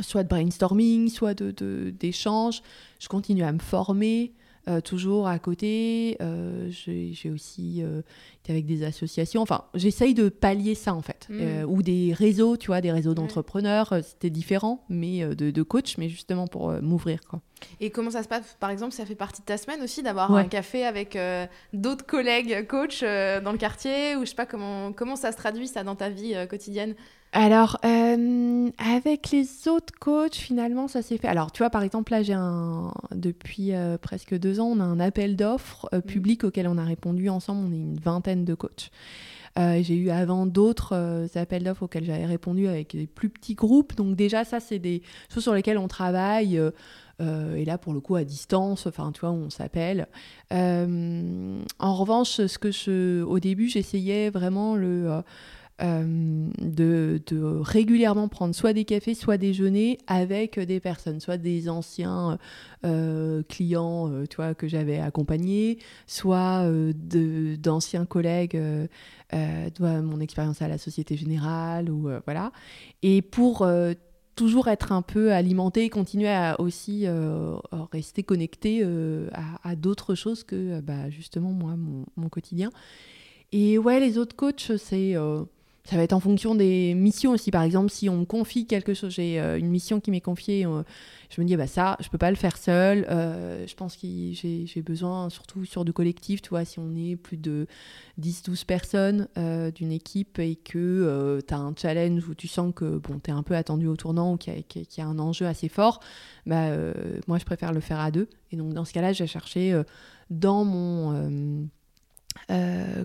soit 0.00 0.22
de 0.24 0.28
brainstorming, 0.28 1.08
soit 1.08 1.34
de, 1.34 1.50
de- 1.50 1.90
d'échange. 1.98 2.62
Je 2.98 3.08
continue 3.08 3.42
à 3.42 3.52
me 3.52 3.58
former 3.58 4.32
toujours 4.84 5.26
à 5.28 5.38
côté. 5.38 6.18
j'ai 6.68 7.30
aussi 7.32 7.80
été 7.80 8.37
avec 8.50 8.66
des 8.66 8.84
associations. 8.84 9.42
Enfin, 9.42 9.64
j'essaye 9.74 10.14
de 10.14 10.28
pallier 10.28 10.74
ça 10.74 10.94
en 10.94 11.02
fait. 11.02 11.26
Mmh. 11.28 11.64
ou 11.66 11.82
des 11.82 12.12
réseaux, 12.12 12.56
tu 12.56 12.68
vois, 12.68 12.80
des 12.80 12.92
réseaux 12.92 13.14
d'entrepreneurs. 13.14 13.94
C'était 14.02 14.30
différent, 14.30 14.84
mais 14.88 15.24
de, 15.34 15.50
de, 15.50 15.62
coach, 15.62 15.98
mais 15.98 16.08
justement 16.08 16.46
pour 16.46 16.72
m'ouvrir. 16.82 17.20
quoi. 17.28 17.40
Et 17.80 17.90
comment 17.90 18.10
ça 18.10 18.22
se 18.22 18.28
passe? 18.28 18.56
Par 18.60 18.70
exemple, 18.70 18.92
ça 18.92 19.06
fait 19.06 19.14
partie 19.14 19.40
de 19.40 19.46
ta 19.46 19.56
semaine 19.56 19.82
aussi 19.82 20.02
d'avoir 20.02 20.32
un 20.34 20.44
café 20.44 20.84
avec 20.84 21.16
euh, 21.16 21.46
d'autres 21.72 22.06
collègues 22.06 22.66
coachs 22.66 23.02
euh, 23.02 23.40
dans 23.40 23.52
le 23.52 23.58
quartier? 23.58 24.16
Ou 24.16 24.20
je 24.20 24.30
sais 24.30 24.34
pas 24.34 24.46
comment 24.46 24.92
comment 24.92 25.16
ça 25.16 25.32
se 25.32 25.36
traduit 25.36 25.68
ça 25.68 25.84
dans 25.84 25.94
ta 25.94 26.08
vie 26.08 26.34
euh, 26.34 26.46
quotidienne? 26.46 26.94
Alors, 27.32 27.78
avec 27.84 29.30
les 29.32 29.68
autres 29.68 29.92
coachs, 30.00 30.36
finalement, 30.36 30.88
ça 30.88 31.02
s'est 31.02 31.18
fait. 31.18 31.28
Alors, 31.28 31.52
tu 31.52 31.58
vois, 31.58 31.68
par 31.68 31.82
exemple, 31.82 32.10
là, 32.12 32.22
j'ai 32.22 32.32
un. 32.32 32.90
Depuis 33.14 33.72
presque 34.00 34.34
deux 34.34 34.60
ans, 34.60 34.68
on 34.68 34.80
a 34.80 34.84
un 34.84 34.98
appel 34.98 35.36
d'offres 35.36 35.90
mmh. 35.92 36.00
public 36.00 36.44
auquel 36.44 36.66
on 36.68 36.78
a 36.78 36.84
répondu 36.84 37.28
ensemble. 37.28 37.66
On 37.68 37.72
est 37.72 37.76
une 37.76 38.00
vingtaine 38.00 38.37
de 38.44 38.54
coachs. 38.54 38.90
j'ai 39.56 39.96
eu 39.96 40.10
avant 40.10 40.46
d'autres 40.46 41.26
appels 41.34 41.64
d'offres 41.64 41.84
auxquels 41.84 42.04
j'avais 42.04 42.26
répondu 42.26 42.68
avec 42.68 42.96
des 42.96 43.06
plus 43.06 43.28
petits 43.28 43.54
groupes. 43.54 43.96
Donc, 43.96 44.16
déjà, 44.16 44.44
ça, 44.44 44.60
c'est 44.60 44.78
des 44.78 45.02
choses 45.32 45.42
sur 45.42 45.54
lesquelles 45.54 45.78
on 45.78 45.88
travaille. 45.88 46.60
Euh, 47.20 47.56
et 47.56 47.64
là, 47.64 47.78
pour 47.78 47.92
le 47.92 48.00
coup, 48.00 48.16
à 48.16 48.24
distance, 48.24 48.86
enfin, 48.86 49.10
tu 49.12 49.20
vois, 49.20 49.30
on 49.30 49.50
s'appelle. 49.50 50.06
Euh, 50.52 51.62
en 51.78 51.94
revanche, 51.94 52.46
ce 52.46 52.58
que 52.58 52.70
je, 52.70 53.22
au 53.22 53.40
début, 53.40 53.68
j'essayais 53.68 54.30
vraiment 54.30 54.76
le, 54.76 55.22
euh, 55.80 56.48
de, 56.60 57.20
régulièrement 57.60 58.28
prendre 58.28 58.54
soit 58.54 58.72
des 58.72 58.84
cafés, 58.84 59.14
soit 59.14 59.36
déjeuner 59.36 59.98
avec 60.06 60.58
des 60.58 60.80
personnes, 60.80 61.20
soit 61.20 61.36
des 61.36 61.68
anciens 61.68 62.38
clients, 63.48 64.24
tu 64.30 64.36
vois, 64.36 64.54
que 64.54 64.68
j'avais 64.68 64.98
accompagnés, 64.98 65.78
soit 66.06 66.64
d'anciens 66.94 68.06
collègues 68.06 68.56
de 69.32 70.00
mon 70.00 70.20
expérience 70.20 70.62
à 70.62 70.68
la 70.68 70.78
Société 70.78 71.16
Générale, 71.16 71.90
ou 71.90 72.08
voilà. 72.24 72.52
Et 73.02 73.20
pour 73.22 73.66
toujours 74.38 74.68
être 74.68 74.92
un 74.92 75.02
peu 75.02 75.32
alimenté 75.32 75.90
continuer 75.90 76.28
à 76.28 76.60
aussi 76.60 77.02
euh, 77.06 77.56
rester 77.90 78.22
connecté 78.22 78.82
euh, 78.84 79.28
à, 79.64 79.74
d'autres 79.74 80.14
choses 80.14 80.44
que 80.44 80.80
bah, 80.80 81.10
justement 81.10 81.50
moi, 81.50 81.74
mon, 81.76 82.28
quotidien. 82.28 82.70
Et 83.50 83.78
ouais, 83.78 83.98
les 83.98 84.16
autres 84.16 84.36
coachs, 84.36 84.76
c'est 84.76 85.16
ça 85.88 85.96
va 85.96 86.02
être 86.02 86.12
en 86.12 86.20
fonction 86.20 86.54
des 86.54 86.92
missions 86.92 87.32
aussi. 87.32 87.50
Par 87.50 87.62
exemple, 87.62 87.90
si 87.90 88.10
on 88.10 88.18
me 88.18 88.24
confie 88.26 88.66
quelque 88.66 88.92
chose, 88.92 89.10
j'ai 89.10 89.40
euh, 89.40 89.58
une 89.58 89.68
mission 89.70 90.00
qui 90.00 90.10
m'est 90.10 90.20
confiée, 90.20 90.66
euh, 90.66 90.82
je 91.30 91.40
me 91.40 91.46
dis, 91.46 91.56
bah 91.56 91.66
ça, 91.66 91.96
je 92.00 92.10
peux 92.10 92.18
pas 92.18 92.28
le 92.28 92.36
faire 92.36 92.58
seul. 92.58 93.06
Euh, 93.08 93.66
je 93.66 93.74
pense 93.74 93.96
que 93.96 94.06
j'ai 94.06 94.82
besoin, 94.82 95.30
surtout 95.30 95.64
sur 95.64 95.86
du 95.86 95.94
collectif, 95.94 96.42
tu 96.42 96.50
vois, 96.50 96.66
si 96.66 96.78
on 96.78 96.94
est 96.94 97.16
plus 97.16 97.38
de 97.38 97.66
10-12 98.20 98.66
personnes 98.66 99.28
d'une 99.74 99.92
équipe 99.92 100.38
et 100.38 100.56
que 100.56 101.40
tu 101.46 101.54
as 101.54 101.58
un 101.58 101.72
challenge 101.74 102.28
où 102.28 102.34
tu 102.34 102.48
sens 102.48 102.72
que 102.74 102.98
bon, 102.98 103.18
tu 103.18 103.30
es 103.30 103.32
un 103.32 103.42
peu 103.42 103.56
attendu 103.56 103.86
au 103.86 103.96
tournant 103.96 104.34
ou 104.34 104.36
qu'il 104.36 104.52
y, 104.52 105.00
a 105.00 105.06
un 105.06 105.18
enjeu 105.18 105.46
assez 105.46 105.70
fort, 105.70 106.00
bah, 106.44 106.68
moi, 107.26 107.38
je 107.38 107.46
préfère 107.46 107.72
le 107.72 107.80
faire 107.80 108.00
à 108.00 108.10
deux. 108.10 108.28
Et 108.52 108.56
donc, 108.56 108.74
dans 108.74 108.84
ce 108.84 108.92
cas-là, 108.92 109.14
j'ai 109.14 109.26
cherché 109.26 109.80
dans 110.28 110.64
mon 110.64 111.68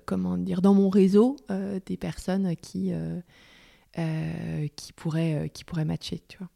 comment 0.05 0.37
dire, 0.37 0.61
dans 0.61 0.73
mon 0.73 0.89
réseau 0.89 1.35
euh, 1.51 1.79
des 1.85 1.97
personnes 1.97 2.55
qui, 2.55 2.93
euh, 2.93 4.67
qui, 4.75 4.93
pourraient, 4.93 5.49
qui 5.53 5.63
pourraient 5.63 5.85
matcher, 5.85 6.21
tu 6.27 6.37
vois. 6.37 6.49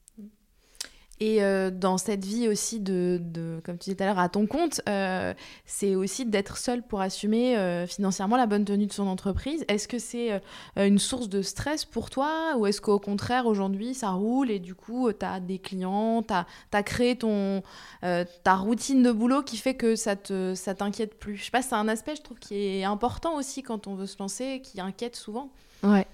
Et 1.20 1.42
euh, 1.42 1.72
dans 1.72 1.98
cette 1.98 2.24
vie 2.24 2.48
aussi 2.48 2.80
de, 2.80 3.20
comme 3.64 3.78
tu 3.78 3.86
disais 3.86 3.96
tout 3.96 4.04
à 4.04 4.06
l'heure, 4.06 4.20
à 4.20 4.30
ton 4.30 4.46
compte, 4.46 4.82
euh, 4.88 5.34
c'est 5.66 5.96
aussi 5.96 6.26
d'être 6.26 6.58
seul 6.58 6.84
pour 6.84 7.02
assumer 7.02 7.58
euh, 7.58 7.88
financièrement 7.88 8.38
la 8.38 8.46
bonne 8.46 8.66
tenue 8.66 8.86
de 8.86 8.94
son 8.94 9.08
entreprise. 9.08 9.66
Est-ce 9.68 9.88
que 9.88 9.98
c'est 9.98 10.40
une 10.76 11.00
source 11.00 11.28
de 11.30 11.42
stress 11.42 11.86
pour 11.86 12.10
toi 12.10 12.56
ou 12.58 12.68
est-ce 12.68 12.82
qu'au 12.82 13.00
contraire, 13.00 13.48
aujourd'hui, 13.48 13.94
ça 13.94 14.12
roule 14.12 14.52
et 14.52 14.60
du 14.60 14.76
coup, 14.76 15.12
tu 15.12 15.26
as 15.26 15.40
des 15.40 15.58
clients, 15.58 16.22
tu 16.22 16.34
as, 16.34 16.84
créé 16.84 17.16
ton, 17.16 17.64
ta 18.02 18.56
routine 18.56 19.02
de 19.02 19.12
boulot 19.12 19.42
qui 19.42 19.58
fait 19.58 19.76
que 19.76 19.96
ça 19.96 20.16
ne 20.30 20.54
ça 20.54 20.76
t'inquiète 20.76 21.18
plus? 21.18 21.38
Je 21.38 21.46
sais 21.46 21.52
pas, 21.52 21.62
c'est 21.62 21.76
un 21.76 21.88
aspect, 21.88 22.16
je 22.16 22.22
trouve, 22.22 22.38
qui 22.38 22.56
est 22.56 22.84
important 22.84 23.36
aussi 23.38 23.64
quand 23.64 23.88
on 23.88 23.96
veut 23.96 24.06
se 24.06 24.18
lancer, 24.20 24.62
qui 24.64 24.80
inquiète 24.80 25.16
souvent. 25.16 25.50
Ouais. 25.84 26.06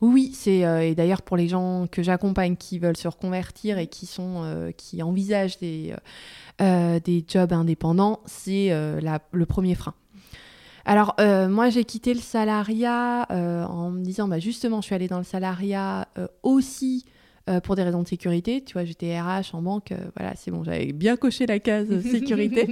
Oui, 0.00 0.30
c'est 0.32 0.64
euh, 0.64 0.80
et 0.80 0.94
d'ailleurs 0.94 1.22
pour 1.22 1.36
les 1.36 1.48
gens 1.48 1.86
que 1.90 2.02
j'accompagne 2.02 2.56
qui 2.56 2.78
veulent 2.78 2.96
se 2.96 3.08
reconvertir 3.08 3.78
et 3.78 3.88
qui 3.88 4.06
sont 4.06 4.42
euh, 4.44 4.70
qui 4.70 5.02
envisagent 5.02 5.58
des 5.58 5.92
euh, 6.60 7.00
des 7.00 7.24
jobs 7.26 7.52
indépendants, 7.52 8.20
c'est 8.26 8.70
le 8.70 9.44
premier 9.44 9.74
frein. 9.74 9.94
Alors 10.84 11.16
moi 11.18 11.68
j'ai 11.70 11.84
quitté 11.84 12.14
le 12.14 12.20
salariat 12.20 13.26
en 13.30 13.90
me 13.90 14.02
disant 14.02 14.28
bah 14.28 14.38
justement 14.38 14.80
je 14.80 14.86
suis 14.86 14.94
allée 14.94 15.08
dans 15.08 15.18
le 15.18 15.24
salariat 15.24 16.08
aussi 16.42 17.04
euh, 17.48 17.60
pour 17.60 17.76
des 17.76 17.82
raisons 17.82 18.02
de 18.02 18.08
sécurité. 18.08 18.62
Tu 18.62 18.74
vois, 18.74 18.84
j'étais 18.84 19.18
RH 19.18 19.54
en 19.54 19.62
banque, 19.62 19.92
euh, 19.92 19.96
voilà, 20.16 20.34
c'est 20.36 20.50
bon, 20.50 20.64
j'avais 20.64 20.92
bien 20.92 21.16
coché 21.16 21.46
la 21.46 21.58
case 21.58 21.88
sécurité. 22.02 22.68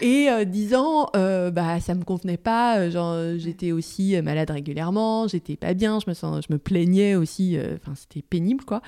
et 0.00 0.30
euh, 0.30 0.44
disant, 0.44 1.10
bah, 1.12 1.80
ça 1.80 1.94
me 1.94 2.04
convenait 2.04 2.38
pas, 2.38 2.88
genre, 2.90 3.16
j'étais 3.36 3.72
aussi 3.72 4.20
malade 4.22 4.50
régulièrement, 4.50 5.28
j'étais 5.28 5.56
pas 5.56 5.74
bien, 5.74 5.98
je 6.00 6.08
me, 6.08 6.14
sens, 6.14 6.44
je 6.48 6.52
me 6.52 6.58
plaignais 6.58 7.16
aussi, 7.16 7.58
enfin, 7.74 7.92
c'était 7.96 8.22
pénible, 8.22 8.64
quoi. 8.64 8.80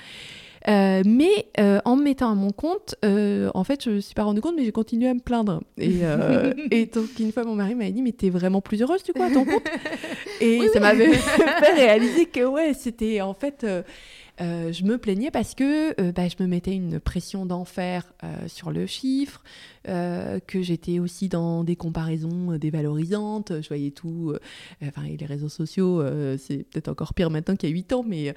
mais 0.67 1.45
en 1.85 1.95
me 1.95 2.03
mettant 2.03 2.31
à 2.31 2.35
mon 2.35 2.51
compte, 2.51 2.95
en 3.03 3.63
fait, 3.63 3.83
je 3.83 3.89
me 3.91 3.99
suis 3.99 4.15
pas 4.15 4.23
rendu 4.23 4.41
compte, 4.41 4.55
mais 4.55 4.65
j'ai 4.65 4.71
continué 4.71 5.07
à 5.07 5.13
me 5.13 5.19
plaindre. 5.19 5.61
Et, 5.77 5.99
et, 6.71 6.85
donc, 6.87 7.09
une 7.19 7.31
fois, 7.31 7.43
mon 7.43 7.55
mari 7.55 7.75
m'a 7.75 7.91
dit, 7.91 8.01
mais 8.01 8.13
t'es 8.13 8.29
vraiment 8.29 8.61
plus 8.61 8.81
heureuse, 8.81 9.03
du 9.03 9.13
coup, 9.13 9.23
à 9.23 9.29
ton 9.29 9.45
compte? 9.45 9.67
Et 10.41 10.67
ça 10.69 10.79
m'avait 10.79 11.13
fait 11.13 11.73
réaliser 11.75 12.25
que, 12.25 12.43
ouais, 12.43 12.73
c'était 12.73 13.21
en 13.21 13.35
fait 13.35 13.63
euh, 14.39 14.71
je 14.71 14.83
me 14.83 14.97
plaignais 14.97 15.29
parce 15.29 15.55
que 15.55 15.99
euh, 16.01 16.11
bah, 16.11 16.27
je 16.27 16.41
me 16.41 16.47
mettais 16.47 16.73
une 16.73 16.99
pression 16.99 17.45
d'enfer 17.45 18.13
euh, 18.23 18.47
sur 18.47 18.71
le 18.71 18.85
chiffre, 18.85 19.43
que 19.83 20.61
j'étais 20.61 20.99
aussi 20.99 21.27
dans 21.27 21.63
des 21.63 21.75
comparaisons 21.75 22.55
dévalorisantes. 22.55 23.61
Je 23.61 23.67
voyais 23.67 23.89
tout. 23.89 24.31
enfin, 24.83 25.01
les 25.01 25.25
réseaux 25.25 25.49
sociaux, 25.49 26.03
c'est 26.37 26.67
peut-être 26.69 26.87
encore 26.87 27.15
pire 27.15 27.31
maintenant 27.31 27.55
qu'il 27.55 27.67
y 27.67 27.71
a 27.71 27.73
8 27.73 27.93
ans, 27.93 28.05
mais 28.07 28.35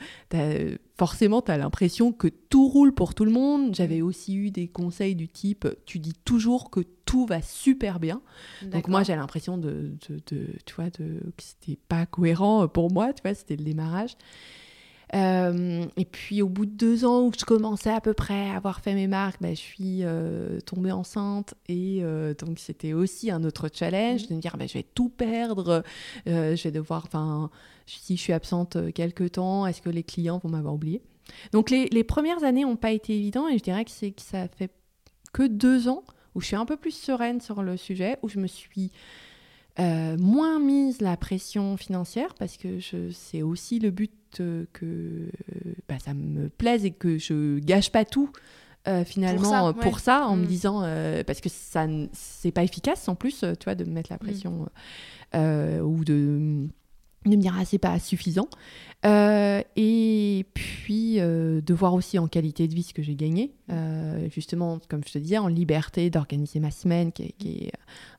forcément, 0.96 1.42
tu 1.42 1.50
as 1.50 1.58
l'impression 1.58 2.12
que 2.12 2.28
tout 2.28 2.66
roule 2.68 2.94
pour 2.94 3.14
tout 3.14 3.26
le 3.26 3.30
monde. 3.30 3.74
J'avais 3.74 4.00
aussi 4.00 4.34
eu 4.36 4.50
des 4.50 4.68
conseils 4.68 5.14
du 5.14 5.28
type 5.28 5.68
tu 5.84 5.98
dis 5.98 6.14
toujours 6.24 6.70
que 6.70 6.80
tout 7.04 7.26
va 7.26 7.42
super 7.42 8.00
bien. 8.00 8.22
Donc, 8.62 8.88
moi, 8.88 9.02
j'ai 9.02 9.14
l'impression 9.14 9.58
de, 9.58 9.92
de, 10.08 10.20
de, 10.30 10.46
tu 10.64 10.74
vois, 10.74 10.88
de, 10.98 11.20
que 11.36 11.42
c'était 11.42 11.78
pas 11.88 12.06
cohérent 12.06 12.68
pour 12.68 12.90
moi, 12.90 13.12
tu 13.12 13.20
vois, 13.22 13.34
c'était 13.34 13.56
le 13.56 13.64
démarrage. 13.64 14.16
Euh, 15.14 15.84
et 15.96 16.04
puis 16.04 16.42
au 16.42 16.48
bout 16.48 16.66
de 16.66 16.72
deux 16.72 17.04
ans 17.04 17.22
où 17.22 17.32
je 17.38 17.44
commençais 17.44 17.90
à 17.90 18.00
peu 18.00 18.14
près 18.14 18.50
à 18.50 18.56
avoir 18.56 18.80
fait 18.80 18.94
mes 18.94 19.06
marques, 19.06 19.40
bah, 19.40 19.50
je 19.50 19.60
suis 19.60 20.00
euh, 20.02 20.60
tombée 20.60 20.90
enceinte 20.90 21.54
et 21.68 22.00
euh, 22.02 22.34
donc 22.34 22.58
c'était 22.58 22.94
aussi 22.94 23.30
un 23.30 23.44
autre 23.44 23.68
challenge 23.72 24.24
mmh. 24.24 24.26
de 24.28 24.34
me 24.34 24.40
dire 24.40 24.56
bah, 24.56 24.66
je 24.66 24.74
vais 24.74 24.82
tout 24.82 25.08
perdre, 25.08 25.84
je 26.26 26.62
vais 26.62 26.70
devoir, 26.72 27.04
enfin 27.06 27.50
si 27.86 28.16
je 28.16 28.22
suis 28.22 28.32
absente 28.32 28.92
quelques 28.92 29.32
temps, 29.32 29.66
est-ce 29.66 29.82
que 29.82 29.90
les 29.90 30.02
clients 30.02 30.40
vont 30.42 30.48
m'avoir 30.48 30.74
oublié 30.74 31.00
Donc 31.52 31.70
les, 31.70 31.86
les 31.86 32.04
premières 32.04 32.42
années 32.42 32.62
n'ont 32.62 32.76
pas 32.76 32.92
été 32.92 33.14
évidentes 33.14 33.52
et 33.52 33.58
je 33.58 33.62
dirais 33.62 33.84
que 33.84 33.90
c'est 33.90 34.10
que 34.10 34.22
ça 34.22 34.48
fait 34.48 34.70
que 35.32 35.46
deux 35.46 35.88
ans 35.88 36.02
où 36.34 36.40
je 36.40 36.46
suis 36.46 36.56
un 36.56 36.66
peu 36.66 36.76
plus 36.76 36.90
sereine 36.90 37.40
sur 37.40 37.62
le 37.62 37.76
sujet, 37.76 38.18
où 38.22 38.28
je 38.28 38.40
me 38.40 38.46
suis 38.46 38.90
moins 39.78 40.58
mise 40.60 41.00
la 41.00 41.16
pression 41.16 41.76
financière 41.76 42.34
parce 42.34 42.56
que 42.56 42.78
c'est 43.12 43.42
aussi 43.42 43.78
le 43.78 43.90
but 43.90 44.12
que 44.72 45.30
bah, 45.88 45.98
ça 45.98 46.14
me 46.14 46.48
plaise 46.48 46.84
et 46.84 46.90
que 46.90 47.18
je 47.18 47.58
gâche 47.58 47.90
pas 47.90 48.04
tout. 48.04 48.30
Euh, 48.86 49.02
finalement 49.02 49.72
pour 49.72 49.98
ça, 49.98 50.26
en 50.26 50.36
me 50.36 50.44
mm. 50.44 50.46
disant 50.46 50.82
euh, 50.84 51.24
parce 51.24 51.40
que 51.40 51.48
ça 51.48 51.86
c'est 52.12 52.50
pas 52.50 52.64
efficace 52.64 53.08
en 53.08 53.14
plus 53.14 53.40
tu 53.40 53.64
vois 53.64 53.74
de 53.74 53.84
me 53.84 53.92
mettre 53.92 54.10
la 54.12 54.16
mm. 54.16 54.18
pression 54.18 54.68
euh, 55.34 55.80
ou 55.80 56.04
de 56.04 56.68
de 57.30 57.36
me 57.36 57.42
dire 57.42 57.54
ah 57.58 57.64
c'est 57.64 57.78
pas 57.78 57.98
suffisant. 57.98 58.48
Euh, 59.04 59.62
et 59.76 60.46
puis 60.54 61.20
euh, 61.20 61.60
de 61.60 61.74
voir 61.74 61.92
aussi 61.92 62.18
en 62.18 62.26
qualité 62.26 62.66
de 62.68 62.74
vie 62.74 62.84
ce 62.84 62.94
que 62.94 63.02
j'ai 63.02 63.16
gagné 63.16 63.52
euh, 63.70 64.30
justement 64.30 64.78
comme 64.88 65.02
je 65.06 65.12
te 65.12 65.18
disais 65.18 65.36
en 65.36 65.48
liberté 65.48 66.08
d'organiser 66.08 66.58
ma 66.58 66.70
semaine 66.70 67.12
qui 67.12 67.24
est, 67.24 67.72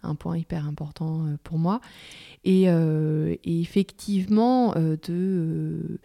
un 0.03 0.13
point 0.13 0.37
hyper 0.37 0.67
important 0.67 1.25
pour 1.43 1.57
moi. 1.57 1.81
Et, 2.43 2.65
effectivement 3.45 4.73
de 4.75 5.99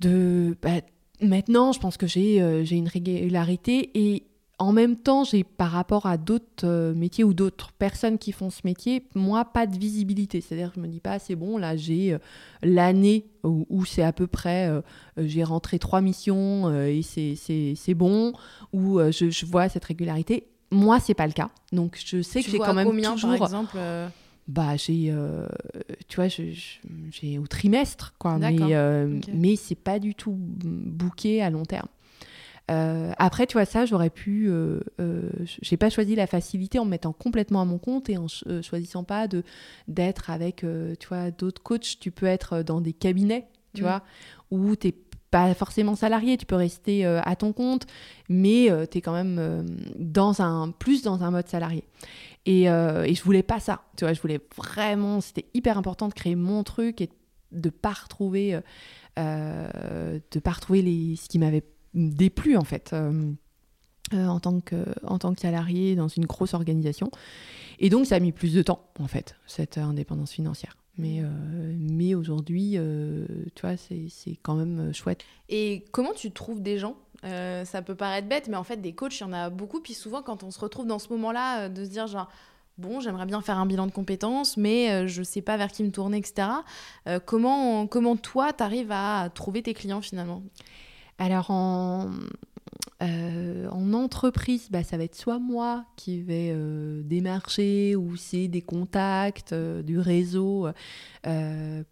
de 0.00 0.56
bah, 0.62 0.80
maintenant 1.20 1.72
je 1.72 1.80
pense 1.80 1.98
que 1.98 2.06
j'ai 2.06 2.38
une 2.70 2.88
régularité 2.88 3.90
et 3.94 4.27
en 4.58 4.72
même 4.72 4.96
temps, 4.96 5.24
j'ai 5.24 5.44
par 5.44 5.70
rapport 5.70 6.06
à 6.06 6.16
d'autres 6.16 6.64
euh, 6.64 6.94
métiers 6.94 7.22
ou 7.22 7.32
d'autres 7.32 7.72
personnes 7.72 8.18
qui 8.18 8.32
font 8.32 8.50
ce 8.50 8.62
métier, 8.64 9.04
moi, 9.14 9.44
pas 9.44 9.66
de 9.66 9.78
visibilité. 9.78 10.40
C'est-à-dire, 10.40 10.72
je 10.74 10.80
me 10.80 10.88
dis 10.88 11.00
pas, 11.00 11.18
c'est 11.18 11.36
bon, 11.36 11.58
là, 11.58 11.76
j'ai 11.76 12.12
euh, 12.12 12.18
l'année 12.62 13.26
où, 13.44 13.84
c'est 13.84 14.02
à 14.02 14.12
peu 14.12 14.26
près, 14.26 14.68
euh, 14.68 14.80
j'ai 15.16 15.44
rentré 15.44 15.78
trois 15.78 16.00
missions 16.00 16.70
et 16.74 17.02
c'est 17.02 17.94
bon, 17.94 18.32
ou 18.72 18.98
je, 18.98 19.46
vois 19.46 19.68
cette 19.68 19.84
régularité. 19.84 20.48
moi, 20.70 20.98
c'est 20.98 21.14
pas 21.14 21.26
le 21.26 21.32
cas. 21.32 21.50
Donc, 21.72 21.98
je 22.04 22.20
sais 22.20 22.42
que 22.42 22.50
j'ai 22.50 22.58
quand 22.58 22.74
même 22.74 22.88
combien, 22.88 23.12
toujours. 23.12 23.38
par 23.38 23.46
exemple 23.46 23.78
Bah, 24.48 24.76
j'ai, 24.76 25.10
euh, 25.10 25.46
tu 26.08 26.16
vois, 26.16 26.28
j'ai 26.28 27.38
au 27.38 27.46
trimestre, 27.46 28.14
quoi. 28.18 28.38
Mais, 28.38 28.56
euh, 28.74 29.20
mais 29.34 29.56
c'est 29.56 29.74
pas 29.74 29.98
du 29.98 30.14
tout 30.14 30.34
bouqué 30.34 31.42
à 31.42 31.50
long 31.50 31.66
terme. 31.66 31.88
Euh, 32.70 33.12
après, 33.18 33.46
tu 33.46 33.54
vois, 33.54 33.64
ça, 33.64 33.86
j'aurais 33.86 34.10
pu. 34.10 34.46
euh, 34.48 34.80
euh, 35.00 35.22
j'ai 35.62 35.76
pas 35.76 35.88
choisi 35.90 36.14
la 36.14 36.26
facilité 36.26 36.78
en 36.78 36.84
me 36.84 36.90
mettant 36.90 37.12
complètement 37.12 37.60
à 37.62 37.64
mon 37.64 37.78
compte 37.78 38.10
et 38.10 38.18
en 38.18 38.28
ch- 38.28 38.44
euh, 38.46 38.60
choisissant 38.62 39.04
pas 39.04 39.26
de 39.26 39.42
d'être 39.88 40.28
avec, 40.30 40.64
euh, 40.64 40.94
tu 41.00 41.08
vois, 41.08 41.30
d'autres 41.30 41.62
coachs. 41.62 41.98
Tu 41.98 42.10
peux 42.10 42.26
être 42.26 42.62
dans 42.62 42.80
des 42.80 42.92
cabinets, 42.92 43.46
tu 43.74 43.80
Mm. 43.82 43.84
vois, 43.84 44.02
où 44.50 44.76
t'es 44.76 44.94
pas 45.30 45.52
forcément 45.54 45.94
salarié, 45.94 46.36
tu 46.38 46.46
peux 46.46 46.56
rester 46.56 47.04
à 47.04 47.36
ton 47.36 47.52
compte, 47.52 47.86
mais 48.30 48.70
tu 48.90 48.96
es 48.98 49.00
quand 49.02 49.12
même 49.12 49.66
dans 49.98 50.40
un 50.40 50.70
plus 50.70 51.02
dans 51.02 51.22
un 51.22 51.30
mode 51.30 51.48
salarié. 51.48 51.84
Et, 52.46 52.62
et 52.62 53.14
je 53.14 53.22
voulais 53.22 53.42
pas 53.42 53.60
ça, 53.60 53.82
tu 53.98 54.06
vois, 54.06 54.14
je 54.14 54.22
voulais 54.22 54.40
vraiment, 54.56 55.20
c'était 55.20 55.44
hyper 55.52 55.76
important 55.76 56.08
de 56.08 56.14
créer 56.14 56.34
mon 56.34 56.64
truc 56.64 57.02
et 57.02 57.10
de 57.52 57.68
pas 57.68 57.92
retrouver, 57.92 58.58
de 59.18 60.38
pas 60.42 60.50
retrouver 60.52 60.80
les, 60.80 61.16
ce 61.16 61.28
qui 61.28 61.38
m'avait 61.38 61.64
déplu 61.94 62.56
en 62.56 62.64
fait. 62.64 62.92
euh, 62.92 63.32
euh, 64.14 64.26
en, 64.26 64.40
tant 64.40 64.60
que, 64.60 64.86
en 65.04 65.18
tant 65.18 65.34
que 65.34 65.40
salarié 65.40 65.94
dans 65.94 66.08
une 66.08 66.24
grosse 66.24 66.54
organisation. 66.54 67.10
Et 67.78 67.90
donc, 67.90 68.06
ça 68.06 68.14
a 68.14 68.20
mis 68.20 68.32
plus 68.32 68.54
de 68.54 68.62
temps, 68.62 68.88
en 68.98 69.06
fait, 69.06 69.36
cette 69.46 69.76
indépendance 69.76 70.32
financière. 70.32 70.78
Mais, 70.96 71.20
euh, 71.20 71.26
mais 71.78 72.14
aujourd'hui, 72.14 72.78
tu 73.54 73.60
vois, 73.60 73.76
c'est 73.76 74.38
quand 74.42 74.54
même 74.54 74.94
chouette. 74.94 75.24
Et 75.50 75.84
comment 75.92 76.14
tu 76.14 76.30
trouves 76.30 76.62
des 76.62 76.78
gens? 76.78 76.96
Ça 77.22 77.82
peut 77.84 77.94
paraître 77.94 78.28
bête, 78.28 78.48
mais 78.48 78.56
en 78.56 78.64
fait, 78.64 78.78
des 78.78 78.94
coachs, 78.94 79.20
il 79.20 79.24
y 79.24 79.26
en 79.26 79.32
a 79.34 79.50
beaucoup. 79.50 79.80
Puis 79.80 79.92
souvent, 79.92 80.22
quand 80.22 80.42
on 80.42 80.50
se 80.50 80.58
retrouve 80.58 80.86
dans 80.86 80.98
ce 80.98 81.10
moment-là, 81.10 81.64
euh, 81.64 81.68
de 81.68 81.84
se 81.84 81.90
dire 81.90 82.06
genre, 82.06 82.30
bon, 82.78 83.00
j'aimerais 83.00 83.26
bien 83.26 83.42
faire 83.42 83.58
un 83.58 83.66
bilan 83.66 83.86
de 83.86 83.92
compétences, 83.92 84.56
mais 84.56 85.06
je 85.06 85.22
sais 85.22 85.42
pas 85.42 85.58
vers 85.58 85.70
qui 85.70 85.84
me 85.84 85.90
tourner, 85.90 86.16
etc. 86.16 86.48
Comment, 87.26 87.86
comment 87.86 88.16
toi, 88.16 88.54
tu 88.54 88.62
arrives 88.62 88.92
à 88.92 89.28
trouver 89.34 89.62
tes 89.62 89.74
clients 89.74 90.00
finalement? 90.00 90.42
Alors, 91.18 91.50
en, 91.50 92.10
euh, 93.00 93.68
en 93.70 93.92
entreprise, 93.92 94.70
bah, 94.70 94.82
ça 94.82 94.96
va 94.96 95.04
être 95.04 95.14
soit 95.14 95.38
moi 95.38 95.84
qui 95.96 96.20
vais 96.20 96.50
euh, 96.52 97.02
démarcher 97.04 97.94
ou 97.94 98.16
c'est 98.16 98.48
des 98.48 98.62
contacts, 98.62 99.52
euh, 99.52 99.82
du 99.82 99.98
réseau, 99.98 100.68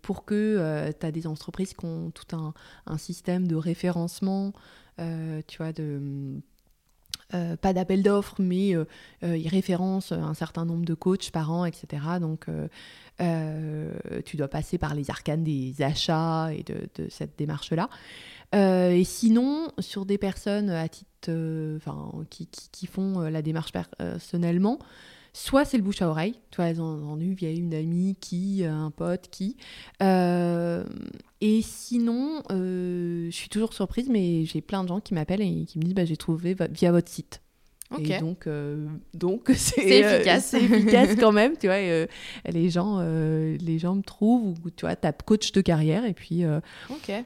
pour 0.02 0.24
que 0.24 0.90
tu 0.98 1.06
as 1.06 1.12
des 1.12 1.26
entreprises 1.26 1.74
qui 1.74 1.84
ont 1.84 2.10
tout 2.10 2.36
un, 2.36 2.98
système 2.98 3.46
de 3.46 3.54
référencement, 3.54 4.52
tu 4.98 5.58
vois, 5.58 5.72
de... 5.72 6.40
pas 7.30 7.74
d'appel 7.74 8.02
d'offres, 8.02 8.36
mais 8.38 8.74
ils 9.22 9.48
référencent 9.48 10.12
un 10.12 10.32
certain 10.32 10.64
nombre 10.64 10.86
de 10.86 10.94
coachs 10.94 11.30
par 11.30 11.52
an, 11.52 11.66
etc. 11.66 12.02
Donc, 12.18 12.46
tu 13.18 14.36
dois 14.38 14.48
passer 14.48 14.78
par 14.78 14.94
les 14.94 15.10
arcanes 15.10 15.44
des 15.44 15.82
achats 15.82 16.50
et 16.54 16.62
de, 16.62 16.88
de 16.94 17.10
cette 17.10 17.36
démarche-là. 17.36 17.90
Euh, 18.54 18.90
et 18.90 19.04
sinon, 19.04 19.68
sur 19.78 20.06
des 20.06 20.18
personnes 20.18 20.70
à 20.70 20.88
titre, 20.88 21.10
euh, 21.28 21.78
qui, 22.30 22.48
qui, 22.72 22.86
font 22.86 23.20
euh, 23.20 23.30
la 23.30 23.42
démarche 23.42 23.72
personnellement, 23.72 24.78
soit 25.36 25.66
c'est 25.66 25.76
le 25.76 25.82
bouche 25.82 26.00
à 26.00 26.08
oreille, 26.08 26.32
tu 26.50 26.56
vois, 26.56 26.66
elles 26.66 26.80
ont 26.80 27.20
eu 27.20 27.34
via 27.34 27.50
une 27.50 27.74
amie 27.74 28.16
qui, 28.18 28.64
euh, 28.64 28.72
un 28.72 28.90
pote 28.90 29.28
qui. 29.30 29.56
Euh, 30.02 30.82
et 31.42 31.60
sinon, 31.60 32.42
euh, 32.50 33.26
je 33.30 33.36
suis 33.36 33.50
toujours 33.50 33.74
surprise, 33.74 34.08
mais 34.08 34.46
j'ai 34.46 34.62
plein 34.62 34.82
de 34.82 34.88
gens 34.88 35.00
qui 35.00 35.12
m'appellent 35.12 35.42
et 35.42 35.66
qui 35.66 35.78
me 35.78 35.84
disent 35.84 35.94
bah, 35.94 36.06
j'ai 36.06 36.16
trouvé 36.16 36.56
via 36.70 36.90
votre 36.90 37.10
site. 37.10 37.42
Et 38.16 38.18
donc, 38.20 38.46
euh, 38.46 38.86
donc 39.14 39.44
c'est 39.54 39.80
C'est 39.82 40.04
euh, 40.04 40.16
efficace. 40.16 40.54
efficace 40.54 41.14
quand 41.20 41.32
même, 41.32 41.56
tu 41.56 41.66
vois. 41.66 41.78
et, 41.78 41.90
euh, 41.90 42.06
les 42.48 42.68
gens, 42.68 42.98
euh, 43.00 43.56
les 43.60 43.78
gens 43.78 43.94
me 43.94 44.02
trouvent 44.02 44.58
ou 44.64 44.70
tu 44.70 44.86
vois, 44.86 44.96
tape 44.96 45.22
coach 45.22 45.52
de 45.52 45.60
carrière 45.60 46.04
et 46.04 46.14
puis 46.14 46.44
euh, 46.44 46.60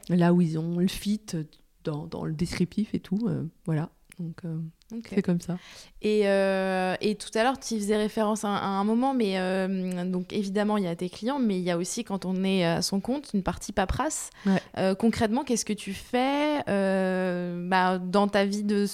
là 0.09 0.33
où 0.33 0.41
ils 0.41 0.59
ont 0.59 0.77
le 0.77 0.87
fit 0.87 1.21
dans, 1.83 2.05
dans 2.05 2.25
le 2.25 2.33
descriptif 2.33 2.93
et 2.93 2.99
tout, 2.99 3.19
euh, 3.27 3.43
voilà. 3.65 3.89
Donc 4.21 4.45
euh, 4.45 4.57
c'est 5.09 5.21
comme 5.21 5.41
ça. 5.41 5.57
Et, 6.01 6.27
euh, 6.27 6.95
et 7.01 7.15
tout 7.15 7.29
à 7.35 7.43
l'heure, 7.43 7.59
tu 7.59 7.75
faisais 7.75 7.97
référence 7.97 8.43
à, 8.45 8.49
un- 8.49 8.55
à 8.55 8.67
un 8.67 8.83
moment, 8.83 9.13
mais 9.13 9.39
euh, 9.39 10.05
donc 10.05 10.31
évidemment, 10.33 10.77
il 10.77 10.83
y 10.83 10.87
a 10.87 10.95
tes 10.95 11.09
clients, 11.09 11.39
mais 11.39 11.57
il 11.57 11.63
y 11.63 11.71
a 11.71 11.77
aussi, 11.77 12.03
quand 12.03 12.25
on 12.25 12.43
est 12.43 12.65
à 12.65 12.81
son 12.81 12.99
compte, 12.99 13.31
une 13.33 13.41
partie 13.43 13.71
paperasse. 13.71 14.29
Ouais. 14.45 14.61
Euh, 14.77 14.95
concrètement, 14.95 15.43
qu'est-ce 15.43 15.65
que 15.65 15.73
tu 15.73 15.93
fais 15.93 16.61
euh, 16.69 17.67
bah, 17.67 17.97
dans 17.99 18.27
ta 18.27 18.45
vie 18.45 18.63
de, 18.63 18.85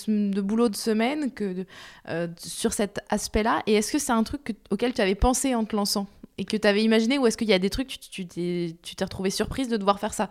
boulot 0.42 0.70
de 0.70 0.76
semaine 0.76 1.32
que, 1.32 1.66
euh, 2.10 2.28
sur 2.38 2.74
cet 2.74 3.00
aspect-là? 3.10 3.64
Et 3.68 3.74
est-ce 3.74 3.92
que 3.92 4.00
c'est 4.00 4.14
un 4.14 4.24
truc 4.24 4.44
que- 4.44 4.54
auquel 4.72 4.94
tu 4.94 5.02
avais 5.02 5.16
pensé 5.16 5.56
en 5.56 5.66
te 5.66 5.76
lançant 5.76 6.08
et 6.38 6.46
que 6.46 6.56
tu 6.56 6.68
avais 6.68 6.84
imaginé, 6.84 7.18
ou 7.18 7.26
est-ce 7.28 7.36
qu'il 7.38 7.50
y 7.50 7.54
a 7.54 7.60
des 7.60 7.70
trucs, 7.72 7.88
tu 7.88 7.98
tu 8.00 8.28
t'es 8.28 8.76
tu 8.84 8.96
t'es 8.96 9.04
retrouvée 9.04 9.32
surprise 9.32 9.68
de 9.68 9.78
devoir 9.78 10.00
faire 10.00 10.14
ça? 10.14 10.30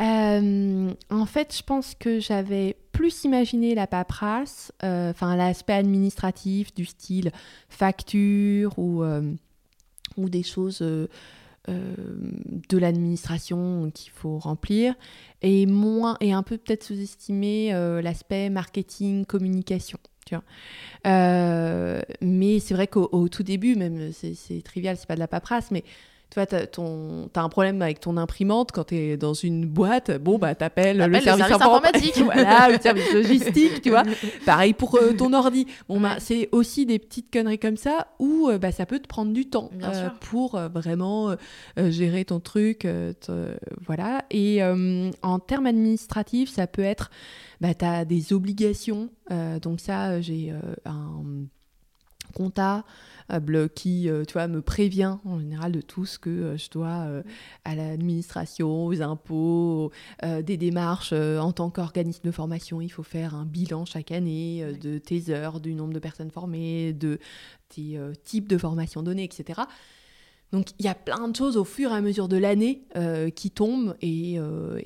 Euh, 0.00 0.90
en 1.10 1.26
fait, 1.26 1.54
je 1.56 1.62
pense 1.62 1.94
que 1.94 2.18
j'avais 2.18 2.76
plus 2.92 3.24
imaginé 3.24 3.74
la 3.74 3.86
paperasse, 3.86 4.72
euh, 4.84 5.10
enfin 5.10 5.34
l'aspect 5.34 5.72
administratif 5.72 6.74
du 6.74 6.84
style 6.84 7.32
facture 7.68 8.78
ou, 8.78 9.02
euh, 9.02 9.32
ou 10.16 10.28
des 10.28 10.42
choses 10.42 10.82
euh, 10.82 11.06
de 11.68 12.78
l'administration 12.78 13.90
qu'il 13.94 14.12
faut 14.12 14.38
remplir, 14.38 14.94
et 15.40 15.66
moins 15.66 16.16
et 16.20 16.32
un 16.32 16.42
peu 16.42 16.58
peut-être 16.58 16.84
sous-estimer 16.84 17.72
l'aspect 18.02 18.50
marketing, 18.50 19.24
communication. 19.24 19.98
Tu 20.26 20.36
vois. 20.36 20.44
Mais 22.20 22.60
c'est 22.60 22.74
vrai 22.74 22.86
qu'au 22.86 23.08
au 23.12 23.28
tout 23.28 23.42
début, 23.42 23.74
même 23.74 24.12
c'est 24.12 24.34
c'est 24.34 24.62
trivial, 24.62 24.96
c'est 24.96 25.06
pas 25.06 25.14
de 25.14 25.20
la 25.20 25.28
paperasse, 25.28 25.70
mais 25.70 25.84
tu 26.32 26.38
vois, 26.38 26.46
t'as 26.46 26.64
ton- 26.66 27.28
t'as 27.30 27.42
un 27.42 27.50
problème 27.50 27.82
avec 27.82 28.00
ton 28.00 28.16
imprimante 28.16 28.72
quand 28.72 28.84
tu 28.84 28.96
es 28.96 29.16
dans 29.18 29.34
une 29.34 29.66
boîte, 29.66 30.10
bon, 30.18 30.38
bah, 30.38 30.54
t'appelles 30.54 30.96
le 30.96 31.06
le 31.08 31.20
service, 31.20 31.44
service 31.46 31.56
informa- 31.58 31.76
informatique. 31.76 32.18
voilà, 32.24 32.70
le 32.70 32.78
service 32.80 33.12
logistique, 33.12 33.82
tu 33.82 33.90
vois. 33.90 34.02
Pareil 34.46 34.72
pour 34.72 34.96
euh, 34.96 35.12
ton 35.12 35.34
ordi. 35.34 35.66
Bon, 35.90 36.00
bah, 36.00 36.14
Ouais. 36.14 36.20
c'est 36.20 36.48
aussi 36.52 36.86
des 36.86 36.98
petites 36.98 37.30
conneries 37.30 37.58
comme 37.58 37.76
ça 37.76 38.06
où 38.18 38.48
euh, 38.48 38.56
bah, 38.56 38.72
ça 38.72 38.86
peut 38.86 38.98
te 38.98 39.06
prendre 39.06 39.32
du 39.34 39.44
temps 39.50 39.68
sûr. 39.78 40.14
pour 40.20 40.54
euh, 40.54 40.68
vraiment 40.68 41.30
euh, 41.30 41.36
euh, 41.78 41.90
gérer 41.90 42.24
ton 42.24 42.40
truc. 42.40 42.86
euh, 42.86 43.12
te- 43.12 43.54
voilà. 43.86 44.24
Et 44.30 44.62
euh, 44.62 45.10
en 45.22 45.38
termes 45.38 45.66
administratifs, 45.66 46.50
ça 46.50 46.66
peut 46.66 46.80
être, 46.82 47.10
bah, 47.60 47.74
tu 47.74 47.84
as 47.84 48.06
des 48.06 48.32
obligations. 48.32 49.10
euh, 49.30 49.58
donc, 49.60 49.80
ça, 49.80 50.12
euh, 50.12 50.22
j'ai 50.22 50.50
euh, 50.50 50.60
un 50.86 51.22
comptable 52.32 52.84
qui 53.74 54.08
euh, 54.08 54.24
tu 54.24 54.34
vois, 54.34 54.48
me 54.48 54.60
prévient 54.60 55.16
en 55.24 55.38
général 55.38 55.72
de 55.72 55.80
tout 55.80 56.06
ce 56.06 56.18
que 56.18 56.30
euh, 56.30 56.56
je 56.56 56.70
dois 56.70 57.06
euh, 57.06 57.22
à 57.64 57.74
l'administration, 57.74 58.86
aux 58.86 59.00
impôts, 59.02 59.90
euh, 60.24 60.42
des 60.42 60.56
démarches 60.56 61.10
euh, 61.12 61.38
en 61.38 61.52
tant 61.52 61.70
qu'organisme 61.70 62.22
de 62.24 62.30
formation. 62.30 62.80
Il 62.80 62.90
faut 62.90 63.02
faire 63.02 63.34
un 63.34 63.44
bilan 63.44 63.84
chaque 63.84 64.12
année 64.12 64.62
euh, 64.62 64.72
de 64.72 64.98
tes 64.98 65.30
heures, 65.30 65.60
du 65.60 65.74
nombre 65.74 65.92
de 65.92 65.98
personnes 65.98 66.30
formées, 66.30 66.92
de 66.92 67.18
tes 67.68 67.96
euh, 67.96 68.12
types 68.24 68.48
de 68.48 68.58
formation 68.58 69.02
données, 69.02 69.24
etc. 69.24 69.62
Donc 70.52 70.68
il 70.78 70.84
y 70.84 70.88
a 70.88 70.94
plein 70.94 71.28
de 71.28 71.34
choses 71.34 71.56
au 71.56 71.64
fur 71.64 71.90
et 71.92 71.94
à 71.94 72.00
mesure 72.02 72.28
de 72.28 72.36
l'année 72.36 72.82
euh, 72.96 73.30
qui 73.30 73.50
tombent 73.50 73.96
et, 74.02 74.38
euh, 74.38 74.78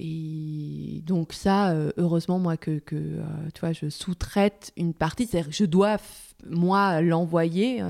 donc 1.05 1.33
ça, 1.33 1.71
euh, 1.73 1.91
heureusement 1.97 2.39
moi 2.39 2.57
que, 2.57 2.81
je 2.89 3.89
sous-traite 3.89 4.73
une 4.77 4.95
partie, 4.95 5.27
c'est-à-dire 5.27 5.51
que 5.51 5.57
je 5.57 5.65
dois 5.65 5.97
moi 6.49 7.01
l'envoyer, 7.01 7.83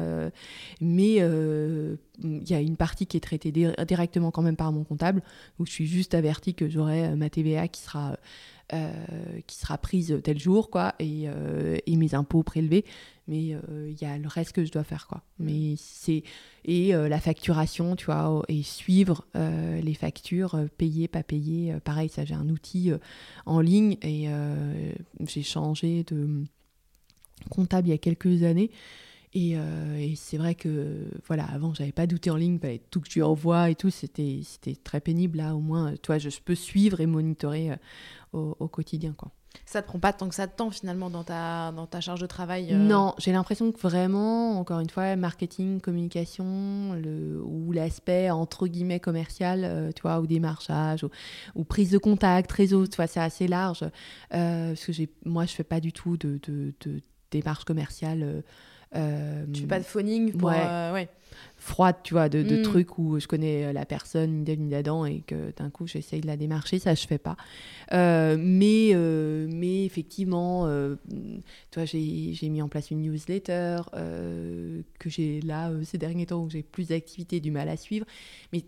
mais 0.81 1.17
il 1.17 2.49
y 2.51 2.55
a 2.55 2.61
une 2.61 2.77
partie 2.77 3.07
qui 3.07 3.17
est 3.17 3.21
traitée 3.21 3.53
di- 3.53 3.67
directement 3.87 4.31
quand 4.31 4.43
même 4.43 4.57
par 4.57 4.73
mon 4.73 4.85
comptable, 4.85 5.23
où 5.59 5.67
je 5.67 5.73
suis 5.73 5.87
juste 5.87 6.15
avertie 6.15 6.55
que 6.55 6.69
j'aurai 6.69 7.15
ma 7.17 7.29
TVA 7.29 7.69
qui 7.69 7.83
sera 7.83 8.17
qui 9.47 9.57
sera 9.57 9.79
prise 9.79 10.21
tel 10.25 10.39
jour 10.39 10.71
quoi 10.71 10.95
et, 10.99 11.25
euh, 11.27 11.77
et 11.87 11.97
mes 11.97 12.15
impôts 12.15 12.43
prélevés. 12.43 12.85
Mais 13.29 13.55
euh, 13.55 13.91
il 13.91 14.01
y 14.01 14.05
a 14.05 14.19
le 14.19 14.29
reste 14.29 14.53
que 14.53 14.65
je 14.65 14.71
dois 14.71 14.85
faire 14.85 15.07
quoi. 15.09 15.23
Mais 15.39 15.75
c'est 15.77 16.23
et 16.65 16.95
euh, 16.95 17.09
la 17.09 17.21
facturation 17.21 17.97
tu 17.97 18.07
vois 18.07 18.43
et 18.49 18.63
suivre 18.63 19.27
euh, 19.35 19.81
les 19.81 19.95
factures 19.95 20.55
euh, 20.55 20.67
payées 20.79 21.09
pas 21.09 21.23
Euh, 21.33 21.81
pareil 21.81 22.09
ça 22.09 22.25
j'ai 22.25 22.35
un 22.35 22.49
outil 22.49 22.93
euh, 22.93 22.99
en 23.45 23.61
ligne 23.61 23.99
et 24.03 24.29
euh, 24.29 24.93
j'ai 25.27 25.43
changé 25.43 26.05
de 26.05 26.45
comptable 27.51 27.89
il 27.89 27.91
y 27.91 27.95
a 27.95 27.99
quelques 27.99 28.43
années. 28.43 28.71
Et, 29.35 29.59
euh, 29.59 29.99
et 29.99 30.15
c'est 30.17 30.39
vrai 30.39 30.55
que 30.55 31.09
voilà 31.27 31.45
avant 31.45 31.75
j'avais 31.75 31.93
pas 31.93 32.07
d'outil 32.07 32.31
en 32.31 32.37
ligne 32.37 32.59
fallait 32.59 32.81
tout 32.91 33.01
que 33.01 33.09
tu 33.09 33.23
envoies 33.23 33.71
et 33.71 33.75
tout. 33.75 33.91
C'était 33.91 34.41
très 34.83 35.01
pénible 35.01 35.39
là 35.39 35.55
au 35.55 35.61
moins 35.61 35.93
tu 35.95 36.07
vois 36.07 36.19
je 36.19 36.31
peux 36.43 36.55
suivre 36.55 37.01
et 37.01 37.07
monitorer 37.07 37.73
euh, 37.73 37.77
au, 38.33 38.57
au 38.59 38.69
quotidien 38.69 39.13
quoi 39.17 39.31
Ça 39.65 39.83
te 39.83 39.87
prend 39.87 39.99
pas 39.99 40.13
tant 40.13 40.29
que 40.29 40.35
ça 40.35 40.47
de 40.47 40.53
temps 40.53 40.71
finalement 40.71 41.11
dans 41.11 41.25
ta, 41.25 41.73
dans 41.73 41.87
ta 41.87 42.01
charge 42.01 42.21
de 42.21 42.27
travail 42.27 42.73
euh, 42.73 42.77
Non, 42.77 43.15
j'ai 43.19 43.33
l'impression 43.33 43.73
que 43.73 43.81
vraiment, 43.81 44.59
encore 44.59 44.81
une 44.81 44.91
fois, 44.91 45.17
marketing, 45.17 45.81
communication, 45.81 46.93
le, 46.95 47.41
ou 47.43 47.73
l'aspect 47.73 48.31
entre 48.31 48.67
guillemets 48.67 49.01
commercial, 49.01 49.63
euh, 49.65 49.91
tu 49.93 50.03
vois, 50.03 50.21
ou 50.21 50.27
démarchage, 50.27 51.05
ou, 51.05 51.11
ou 51.55 51.65
prise 51.65 51.91
de 51.91 51.99
contact, 51.99 52.51
réseau, 52.53 52.87
tu 52.87 52.97
vois, 52.97 53.07
c'est 53.07 53.21
assez 53.21 53.49
large. 53.49 53.83
Euh, 54.35 54.69
parce 54.69 54.85
que 54.85 54.93
j'ai, 54.93 55.09
moi, 55.25 55.47
je 55.47 55.53
fais 55.53 55.65
pas 55.65 55.81
du 55.81 55.93
tout 55.93 56.17
de, 56.17 56.41
de, 56.47 56.75
de 56.81 57.01
démarche 57.37 57.65
commerciale. 57.65 58.43
euh, 58.95 59.45
Tu 59.53 59.63
fais 59.63 59.67
pas 59.67 59.79
de 59.79 59.85
phoning 59.85 60.33
pour. 60.33 60.49
Ouais. 60.51 60.67
euh, 60.69 60.93
ouais. 60.93 61.09
froide, 61.59 61.97
tu 62.03 62.15
vois, 62.15 62.29
de, 62.31 62.43
de 62.43 62.57
Mm. 62.57 62.63
trucs 62.63 62.99
où 62.99 63.19
je 63.21 63.27
connais 63.27 63.67
euh, 63.67 63.73
la 63.73 63.85
personne, 63.85 64.39
ni 64.39 64.45
d'elle 64.45 64.61
ni 64.61 64.71
d'Adam, 64.71 65.05
et 65.05 65.21
que 65.27 65.53
d'un 65.57 65.69
coup 65.71 65.87
j'essaye 65.87 66.21
de 66.21 66.27
la 66.27 66.37
démarcher, 66.37 66.79
ça 66.79 66.95
je 66.95 67.07
fais 67.07 67.19
pas. 67.19 67.37
Euh, 67.93 68.37
mais, 68.39 68.91
euh, 68.95 69.47
mais 69.51 69.85
effectivement, 69.85 70.67
euh, 70.67 70.97
vois, 71.75 71.85
j'ai 71.85 72.49
mis 72.49 72.63
en 72.63 72.69
place 72.69 72.91
une 72.91 73.03
newsletter 73.03 73.79
euh, 73.95 74.81
que 74.99 75.11
j'ai 75.11 75.41
là 75.43 75.71
euh, 75.71 75.83
ces 75.85 75.99
derniers 75.99 76.27
temps 76.27 76.43
où 76.43 76.49
j'ai 76.51 76.63
plus 76.63 76.89
d'activité, 76.89 77.41
du 77.41 77.51
mal 77.51 77.69
à 77.69 77.77
suivre. 77.77 78.07
Mais 78.53 78.65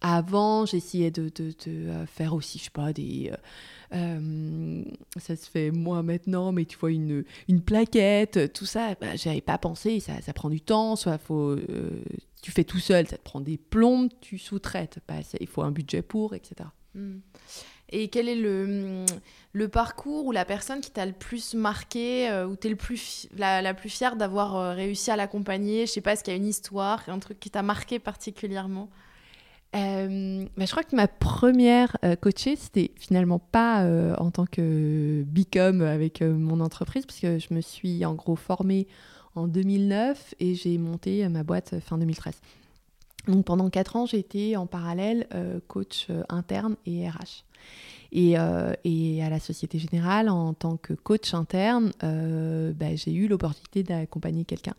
avant, 0.00 0.66
j'essayais 0.66 1.10
de, 1.10 1.30
de- 1.34 1.50
de, 1.66 1.88
euh, 1.88 2.06
faire 2.06 2.34
aussi, 2.34 2.58
je 2.58 2.64
sais 2.64 2.70
pas, 2.70 2.92
des. 2.92 3.32
Euh, 3.92 4.82
ça 5.16 5.36
se 5.36 5.48
fait 5.48 5.70
moins 5.70 6.02
maintenant, 6.02 6.52
mais 6.52 6.64
tu 6.64 6.78
vois, 6.78 6.90
une, 6.90 7.24
une 7.48 7.60
plaquette, 7.60 8.52
tout 8.52 8.66
ça, 8.66 8.94
bah, 9.00 9.16
j'avais 9.16 9.40
pas 9.40 9.58
pensé, 9.58 10.00
ça, 10.00 10.20
ça 10.22 10.32
prend 10.32 10.50
du 10.50 10.60
temps, 10.60 10.96
soit 10.96 11.18
faut, 11.18 11.50
euh, 11.50 12.02
tu 12.42 12.50
fais 12.50 12.64
tout 12.64 12.78
seul, 12.78 13.06
ça 13.06 13.16
te 13.16 13.22
prend 13.22 13.40
des 13.40 13.58
plombes, 13.58 14.10
tu 14.20 14.38
sous-traites, 14.38 14.98
bah, 15.08 15.16
il 15.40 15.46
faut 15.46 15.62
un 15.62 15.70
budget 15.70 16.02
pour, 16.02 16.34
etc. 16.34 16.68
Mm. 16.94 17.18
Et 17.90 18.08
quel 18.08 18.28
est 18.28 18.36
le, 18.36 19.04
le 19.52 19.68
parcours 19.68 20.26
ou 20.26 20.32
la 20.32 20.44
personne 20.44 20.80
qui 20.80 20.90
t'a 20.90 21.06
le 21.06 21.12
plus 21.12 21.54
marqué, 21.54 22.28
euh, 22.30 22.46
ou 22.46 22.56
t'es 22.56 22.68
le 22.68 22.76
plus 22.76 23.28
la, 23.36 23.62
la 23.62 23.74
plus 23.74 23.90
fière 23.90 24.16
d'avoir 24.16 24.56
euh, 24.56 24.72
réussi 24.74 25.10
à 25.10 25.16
l'accompagner? 25.16 25.86
Je 25.86 25.92
sais 25.92 26.00
pas, 26.00 26.14
est-ce 26.14 26.24
qu'il 26.24 26.32
y 26.32 26.36
a 26.36 26.38
une 26.38 26.46
histoire, 26.46 27.02
un 27.08 27.18
truc 27.18 27.38
qui 27.38 27.50
t'a 27.50 27.62
marqué 27.62 27.98
particulièrement? 27.98 28.90
Euh, 29.74 30.44
bah, 30.56 30.66
je 30.66 30.70
crois 30.70 30.84
que 30.84 30.94
ma 30.94 31.08
première 31.08 31.96
euh, 32.04 32.14
coachée, 32.14 32.54
c'était 32.56 32.92
finalement 32.96 33.40
pas 33.40 33.82
euh, 33.82 34.14
en 34.18 34.30
tant 34.30 34.46
que 34.46 35.24
Bicom 35.26 35.82
avec 35.82 36.22
mon 36.22 36.60
entreprise, 36.60 37.06
parce 37.06 37.18
que 37.18 37.38
je 37.38 37.52
me 37.52 37.60
suis 37.60 38.04
en 38.04 38.14
gros 38.14 38.36
formée 38.36 38.86
en 39.34 39.48
2009 39.48 40.34
et 40.38 40.54
j'ai 40.54 40.78
monté 40.78 41.28
ma 41.28 41.42
boîte 41.42 41.80
fin 41.80 41.98
2013. 41.98 42.34
Donc 43.26 43.46
pendant 43.46 43.68
quatre 43.68 43.96
ans, 43.96 44.06
j'ai 44.06 44.18
été 44.18 44.56
en 44.56 44.66
parallèle 44.66 45.26
coach 45.66 46.08
interne 46.28 46.76
et 46.86 47.08
RH. 47.08 47.44
Et, 48.12 48.36
à 48.36 49.30
la 49.30 49.40
Société 49.40 49.78
Générale, 49.80 50.28
en 50.28 50.52
tant 50.52 50.76
que 50.76 50.92
coach 50.92 51.34
interne, 51.34 51.90
bah, 52.00 52.94
j'ai 52.94 53.12
eu 53.12 53.26
l'opportunité 53.26 53.82
d'accompagner 53.82 54.44
quelqu'un 54.44 54.76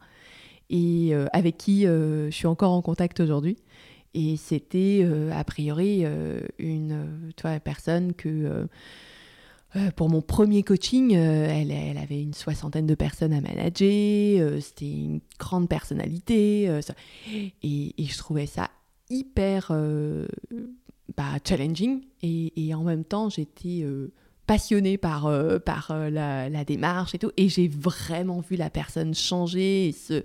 et 0.69 1.13
avec 1.33 1.57
qui 1.57 1.83
je 1.83 2.29
suis 2.31 2.47
encore 2.47 2.71
en 2.71 2.81
contact 2.81 3.19
aujourd'hui. 3.19 3.57
Et 4.15 4.37
c'était 4.37 5.01
euh, 5.03 5.29
a 5.33 5.43
priori 5.43 6.03
euh, 6.05 6.39
une 6.57 6.91
euh, 6.93 7.31
tu 7.35 7.41
vois, 7.41 7.59
personne 7.59 8.13
que 8.13 8.67
pour 9.97 10.07
mon 10.07 10.21
premier 10.21 10.63
coaching, 10.63 11.11
elle, 11.11 11.97
avait 11.97 12.21
une 12.21 12.33
soixantaine 12.33 12.87
de 12.87 12.95
personnes 12.95 13.33
à 13.33 13.41
manager, 13.41 14.61
c'était 14.61 14.89
une 14.89 15.19
grande 15.37 15.67
personnalité, 15.67 16.79
et, 17.61 17.93
je 17.99 18.17
trouvais 18.17 18.45
ça 18.45 18.69
hyper 19.09 19.73
bah, 21.17 21.25
challenging. 21.45 22.03
Et, 22.23 22.73
en 22.73 22.83
même 22.83 23.03
temps, 23.03 23.27
j'étais 23.27 23.85
passionnée 24.47 24.97
par, 24.97 25.29
par 25.65 25.93
la, 26.09 26.47
la 26.47 26.63
démarche 26.63 27.13
et 27.13 27.19
tout. 27.19 27.31
Et 27.35 27.49
j'ai 27.49 27.67
vraiment 27.67 28.39
vu 28.39 28.55
la 28.55 28.69
personne 28.69 29.13
changer 29.13 29.89
et, 29.89 29.91
se, 29.91 30.23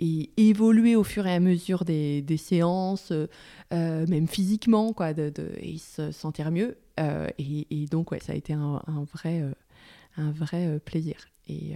et 0.00 0.30
évoluer 0.36 0.96
au 0.96 1.04
fur 1.04 1.26
et 1.26 1.34
à 1.34 1.40
mesure 1.40 1.84
des, 1.84 2.22
des 2.22 2.38
séances, 2.38 3.12
euh, 3.12 3.26
euh, 3.72 4.06
même 4.06 4.26
physiquement, 4.26 4.92
quoi, 4.94 5.12
de, 5.12 5.28
de- 5.28 5.52
et 5.58 5.76
se 5.76 6.10
sentir 6.10 6.50
mieux. 6.50 6.78
Euh, 6.98 7.28
et, 7.38 7.66
et 7.70 7.86
donc, 7.86 8.10
ouais, 8.10 8.18
ça 8.20 8.32
a 8.32 8.34
été 8.34 8.54
un, 8.54 8.82
un 8.86 9.04
vrai, 9.04 9.42
euh, 9.42 9.52
un 10.16 10.30
vrai 10.32 10.80
plaisir. 10.80 11.28
Et 11.48 11.74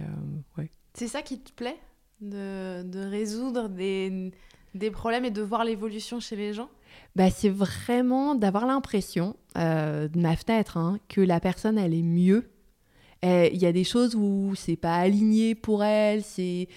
ouais. 0.57 0.69
C'est 0.93 1.07
ça 1.07 1.21
qui 1.21 1.39
te 1.39 1.51
plaît 1.51 1.77
de, 2.21 2.83
de 2.83 2.99
résoudre 2.99 3.69
des, 3.69 4.31
des 4.73 4.89
problèmes 4.89 5.25
et 5.25 5.31
de 5.31 5.41
voir 5.41 5.63
l'évolution 5.63 6.19
chez 6.19 6.35
les 6.35 6.53
gens? 6.53 6.69
Bah, 7.15 7.29
c'est 7.29 7.49
vraiment 7.49 8.35
d'avoir 8.35 8.65
l'impression, 8.65 9.35
euh, 9.57 10.07
de 10.07 10.19
ma 10.19 10.35
fenêtre, 10.35 10.77
hein, 10.77 10.99
que 11.09 11.21
la 11.21 11.39
personne, 11.39 11.77
elle 11.77 11.93
est 11.93 12.01
mieux. 12.01 12.49
Il 13.23 13.57
y 13.57 13.65
a 13.65 13.71
des 13.71 13.83
choses 13.83 14.15
où 14.15 14.53
c'est 14.55 14.75
pas 14.75 14.95
aligné 14.95 15.55
pour 15.55 15.83
elle, 15.83 16.23
c'est... 16.23 16.67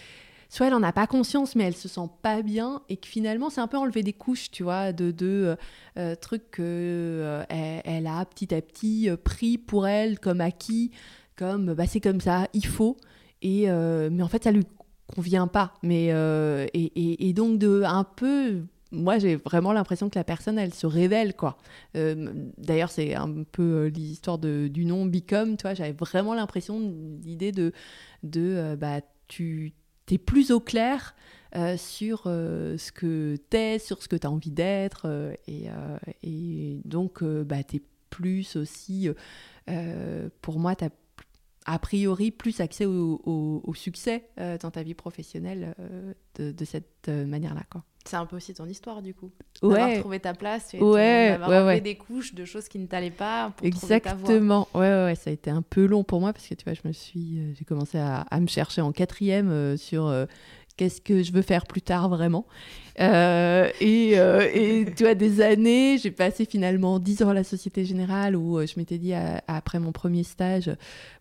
Soit 0.48 0.68
elle 0.68 0.74
en 0.74 0.82
a 0.82 0.92
pas 0.92 1.06
conscience, 1.06 1.54
mais 1.56 1.64
elle 1.64 1.76
se 1.76 1.88
sent 1.88 2.08
pas 2.22 2.42
bien, 2.42 2.82
et 2.88 2.96
que 2.96 3.06
finalement, 3.06 3.50
c'est 3.50 3.60
un 3.60 3.66
peu 3.66 3.76
enlever 3.76 4.02
des 4.02 4.14
couches, 4.14 4.50
tu 4.50 4.62
vois, 4.62 4.92
de, 4.92 5.10
de 5.10 5.26
euh, 5.26 5.56
euh, 5.98 6.14
trucs 6.14 6.50
qu'elle 6.52 7.46
elle, 7.50 7.82
elle 7.84 8.06
a 8.06 8.24
petit 8.24 8.54
à 8.54 8.62
petit 8.62 9.10
euh, 9.10 9.16
pris 9.16 9.58
pour 9.58 9.86
elle 9.86 10.18
comme 10.18 10.40
acquis, 10.40 10.90
comme 11.36 11.74
bah, 11.74 11.86
c'est 11.86 12.00
comme 12.00 12.20
ça, 12.20 12.48
il 12.54 12.66
faut. 12.66 12.96
Et, 13.42 13.64
euh, 13.70 14.08
mais 14.10 14.22
en 14.22 14.28
fait, 14.28 14.44
ça 14.44 14.50
lui 14.52 14.64
convient 15.14 15.46
pas. 15.46 15.74
Mais, 15.82 16.08
euh, 16.12 16.66
et, 16.74 17.28
et- 17.28 17.32
donc, 17.32 17.58
de 17.58 17.82
un 17.84 18.04
peu 18.04 18.62
moi, 18.90 19.18
j'ai 19.18 19.36
vraiment 19.36 19.72
l'impression 19.74 20.08
que 20.08 20.18
la 20.18 20.24
personne, 20.24 20.58
elle 20.58 20.72
se 20.72 20.86
révèle, 20.86 21.34
quoi. 21.36 21.58
Euh, 21.94 22.32
D'ailleurs, 22.56 22.90
c'est 22.90 23.14
un 23.14 23.42
peu 23.52 23.62
euh, 23.62 23.88
l'histoire 23.90 24.38
du 24.38 24.84
nom 24.86 25.04
Become, 25.04 25.56
tu 25.58 25.62
vois. 25.62 25.74
J'avais 25.74 25.92
vraiment 25.92 26.32
l'impression, 26.34 26.80
l'idée 27.22 27.52
de, 27.52 27.72
de 28.22 28.40
euh, 28.40 28.76
bah, 28.76 29.00
tu 29.28 29.74
es 30.14 30.18
plus 30.18 30.50
au 30.50 30.60
clair 30.60 31.14
euh, 31.56 31.78
sur 31.78 32.24
euh, 32.26 32.76
ce 32.76 32.92
que 32.92 33.36
t'es, 33.48 33.78
sur 33.78 34.02
ce 34.02 34.08
que 34.08 34.16
tu 34.16 34.26
as 34.26 34.30
envie 34.30 34.50
d'être. 34.50 35.06
euh, 35.06 35.34
et, 36.22 36.80
donc, 36.84 37.24
bah, 37.24 37.62
tu 37.62 37.76
es 37.76 37.82
plus 38.10 38.56
aussi, 38.56 39.08
pour 40.42 40.58
moi, 40.58 40.76
tu 40.76 40.84
as 40.84 40.90
a 41.66 41.78
priori 41.78 42.30
plus 42.30 42.60
accès 42.60 42.86
au, 42.86 43.72
succès 43.74 44.28
dans 44.36 44.70
ta 44.70 44.82
vie 44.82 44.94
professionnelle 44.94 45.74
de, 46.36 46.52
de 46.52 46.64
cette 46.64 47.08
manière-là, 47.08 47.62
quoi. 47.70 47.84
C'est 48.04 48.16
un 48.16 48.24
peu 48.26 48.36
aussi 48.36 48.54
ton 48.54 48.66
histoire 48.66 49.02
du 49.02 49.12
coup. 49.14 49.30
D'avoir 49.60 49.88
Ouais, 49.88 49.98
trouvé 50.00 50.20
ta 50.20 50.32
place 50.34 50.72
et 50.72 50.80
Ouais, 50.80 51.28
d'avoir 51.30 51.66
ouais, 51.66 51.80
des 51.80 51.96
couches 51.96 52.34
de 52.34 52.44
choses 52.44 52.68
qui 52.68 52.78
ne 52.78 52.86
t'allaient 52.86 53.10
pas 53.10 53.52
pour 53.56 53.68
trouver 53.68 54.00
ta. 54.00 54.12
Exactement. 54.12 54.68
Ouais, 54.74 54.80
ouais, 55.04 55.14
ça 55.14 55.30
a 55.30 55.32
été 55.32 55.50
un 55.50 55.62
peu 55.62 55.84
long 55.84 56.04
pour 56.04 56.20
moi 56.20 56.32
parce 56.32 56.46
que 56.46 56.54
tu 56.54 56.64
vois, 56.64 56.74
je 56.74 56.86
me 56.88 56.92
suis, 56.92 57.38
euh, 57.38 57.52
j'ai 57.58 57.64
commencé 57.64 57.98
à, 57.98 58.20
à 58.22 58.40
me 58.40 58.46
chercher 58.46 58.80
en 58.80 58.92
quatrième 58.92 59.50
euh, 59.50 59.76
sur 59.76 60.06
euh, 60.06 60.24
qu'est-ce 60.76 61.00
que 61.02 61.22
je 61.22 61.32
veux 61.32 61.42
faire 61.42 61.66
plus 61.66 61.82
tard 61.82 62.08
vraiment. 62.08 62.46
Euh, 63.00 63.68
et, 63.80 64.18
euh, 64.18 64.48
et 64.54 64.86
tu 64.96 65.02
vois, 65.04 65.14
des 65.14 65.40
années, 65.40 65.98
j'ai 65.98 66.10
passé 66.10 66.44
finalement 66.46 66.98
10 66.98 67.22
ans 67.22 67.28
à 67.30 67.34
la 67.34 67.44
Société 67.44 67.84
Générale 67.84 68.36
où 68.36 68.58
euh, 68.58 68.66
je 68.66 68.74
m'étais 68.78 68.98
dit 68.98 69.12
à- 69.12 69.42
après 69.48 69.80
mon 69.80 69.92
premier 69.92 70.22
stage, 70.24 70.70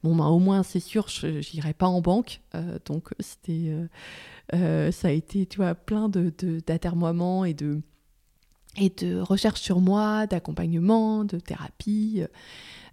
bon, 0.03 0.15
ben, 0.15 0.27
au 0.27 0.39
moins 0.39 0.63
c'est 0.63 0.79
sûr, 0.79 1.07
je 1.09 1.27
n'irai 1.53 1.73
pas 1.73 1.87
en 1.87 2.01
banque. 2.01 2.39
Donc 2.85 3.09
c'était, 3.19 3.71
euh, 4.53 4.91
ça 4.91 5.10
a 5.10 5.12
été, 5.12 5.45
tu 5.45 5.57
vois, 5.57 5.75
plein 5.75 6.10
de, 6.10 6.31
d'atermoiements 6.65 7.45
et 7.45 7.53
de 7.53 7.81
et 8.79 8.89
de 8.91 9.19
recherche 9.19 9.60
sur 9.62 9.81
moi, 9.81 10.27
d'accompagnement, 10.27 11.23
de 11.25 11.39
thérapie. 11.39 12.21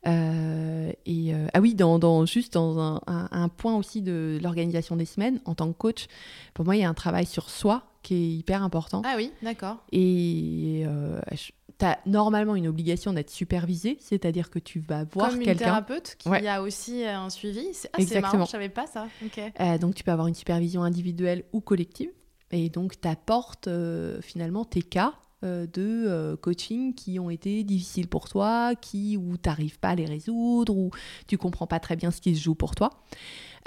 Euh, 0.06 0.92
et 1.04 1.34
euh, 1.34 1.46
ah 1.52 1.60
oui, 1.60 1.74
dans, 1.74 1.98
dans- 1.98 2.24
juste 2.26 2.54
dans 2.54 2.78
un, 2.78 3.00
un- 3.06 3.28
un 3.30 3.48
point 3.50 3.74
aussi 3.76 4.00
de 4.00 4.38
l'organisation 4.42 4.96
des 4.96 5.04
semaines, 5.04 5.40
en 5.44 5.54
tant 5.54 5.70
que 5.70 5.76
coach, 5.76 6.06
pour 6.54 6.64
moi, 6.64 6.76
il 6.76 6.80
y 6.80 6.84
a 6.84 6.88
un 6.88 6.94
travail 6.94 7.26
sur 7.26 7.50
soi 7.50 7.82
qui 8.02 8.14
est 8.14 8.30
hyper 8.36 8.62
important. 8.62 9.02
Ah 9.04 9.14
oui, 9.16 9.30
d'accord. 9.42 9.76
Et 9.92 10.84
tu 11.84 11.90
as 11.90 11.98
normalement 12.06 12.54
une 12.56 12.66
obligation 12.68 13.12
d'être 13.12 13.30
supervisé, 13.30 13.96
c'est-à-dire 14.00 14.50
que 14.50 14.58
tu 14.58 14.80
vas 14.80 15.04
voir 15.04 15.30
Comme 15.30 15.40
une 15.40 15.46
quelqu'un. 15.46 15.64
thérapeute 15.66 16.16
qui 16.18 16.28
Ouais. 16.28 16.46
a 16.46 16.62
aussi 16.62 17.04
euh, 17.04 17.16
un 17.18 17.30
suivi. 17.30 17.68
C'est 17.72 17.90
ah, 17.92 17.98
c'est 18.06 18.20
marrant, 18.20 18.44
je 18.44 18.50
savais 18.50 18.68
pas 18.68 18.86
ça. 18.86 19.06
Euh, 19.60 19.78
donc, 19.78 19.94
tu 19.94 20.04
peux 20.04 20.10
avoir 20.12 20.26
une 20.28 20.34
supervision 20.34 20.82
individuelle 20.82 21.44
ou 21.52 21.60
collective. 21.60 22.10
Et 22.50 22.68
donc, 22.68 23.00
tu 23.00 23.08
apportes 23.08 23.68
finalement 24.20 24.64
tes 24.64 24.82
cas 24.82 25.12
euh, 25.14 25.23
de 25.44 26.04
euh, 26.06 26.36
coaching 26.36 26.94
qui 26.94 27.18
ont 27.18 27.30
été 27.30 27.64
difficiles 27.64 28.08
pour 28.08 28.28
toi, 28.28 28.74
qui, 28.74 29.16
où 29.16 29.36
tu 29.36 29.48
n'arrives 29.48 29.78
pas 29.78 29.90
à 29.90 29.94
les 29.94 30.06
résoudre, 30.06 30.76
ou 30.76 30.90
tu 31.26 31.38
comprends 31.38 31.66
pas 31.66 31.80
très 31.80 31.96
bien 31.96 32.10
ce 32.10 32.20
qui 32.20 32.34
se 32.34 32.42
joue 32.42 32.54
pour 32.54 32.74
toi. 32.74 32.90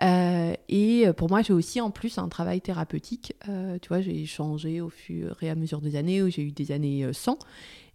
Euh, 0.02 0.54
et 0.70 1.06
pour 1.18 1.30
moi, 1.30 1.42
j'ai 1.42 1.54
aussi 1.54 1.82
en 1.82 1.90
plus 1.92 2.18
un 2.18 2.30
travail 2.30 2.62
thérapeutique. 2.62 3.34
Euh, 3.50 3.80
tu 3.82 3.90
vois, 3.90 4.02
j'ai 4.02 4.26
changé 4.26 4.82
au 4.82 4.90
fur 4.90 5.38
et 5.42 5.50
à 5.50 5.56
mesure 5.56 5.82
des 5.82 5.96
années, 5.96 6.22
où 6.22 6.30
j'ai 6.30 6.44
eu 6.44 6.52
des 6.52 6.72
années 6.72 7.04
euh, 7.04 7.14
sans. 7.14 7.40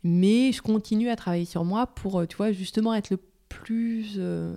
Mais 0.05 0.53
je 0.53 0.63
continue 0.63 1.11
à 1.11 1.17
travailler 1.17 1.45
sur 1.45 1.65
moi 1.65 1.87
pour, 1.87 2.21
euh, 2.21 2.27
tu 2.27 2.37
vois, 2.37 2.53
justement 2.53 2.95
être 2.95 3.11
le 3.11 3.19
plus 3.49 4.15
euh, 4.19 4.57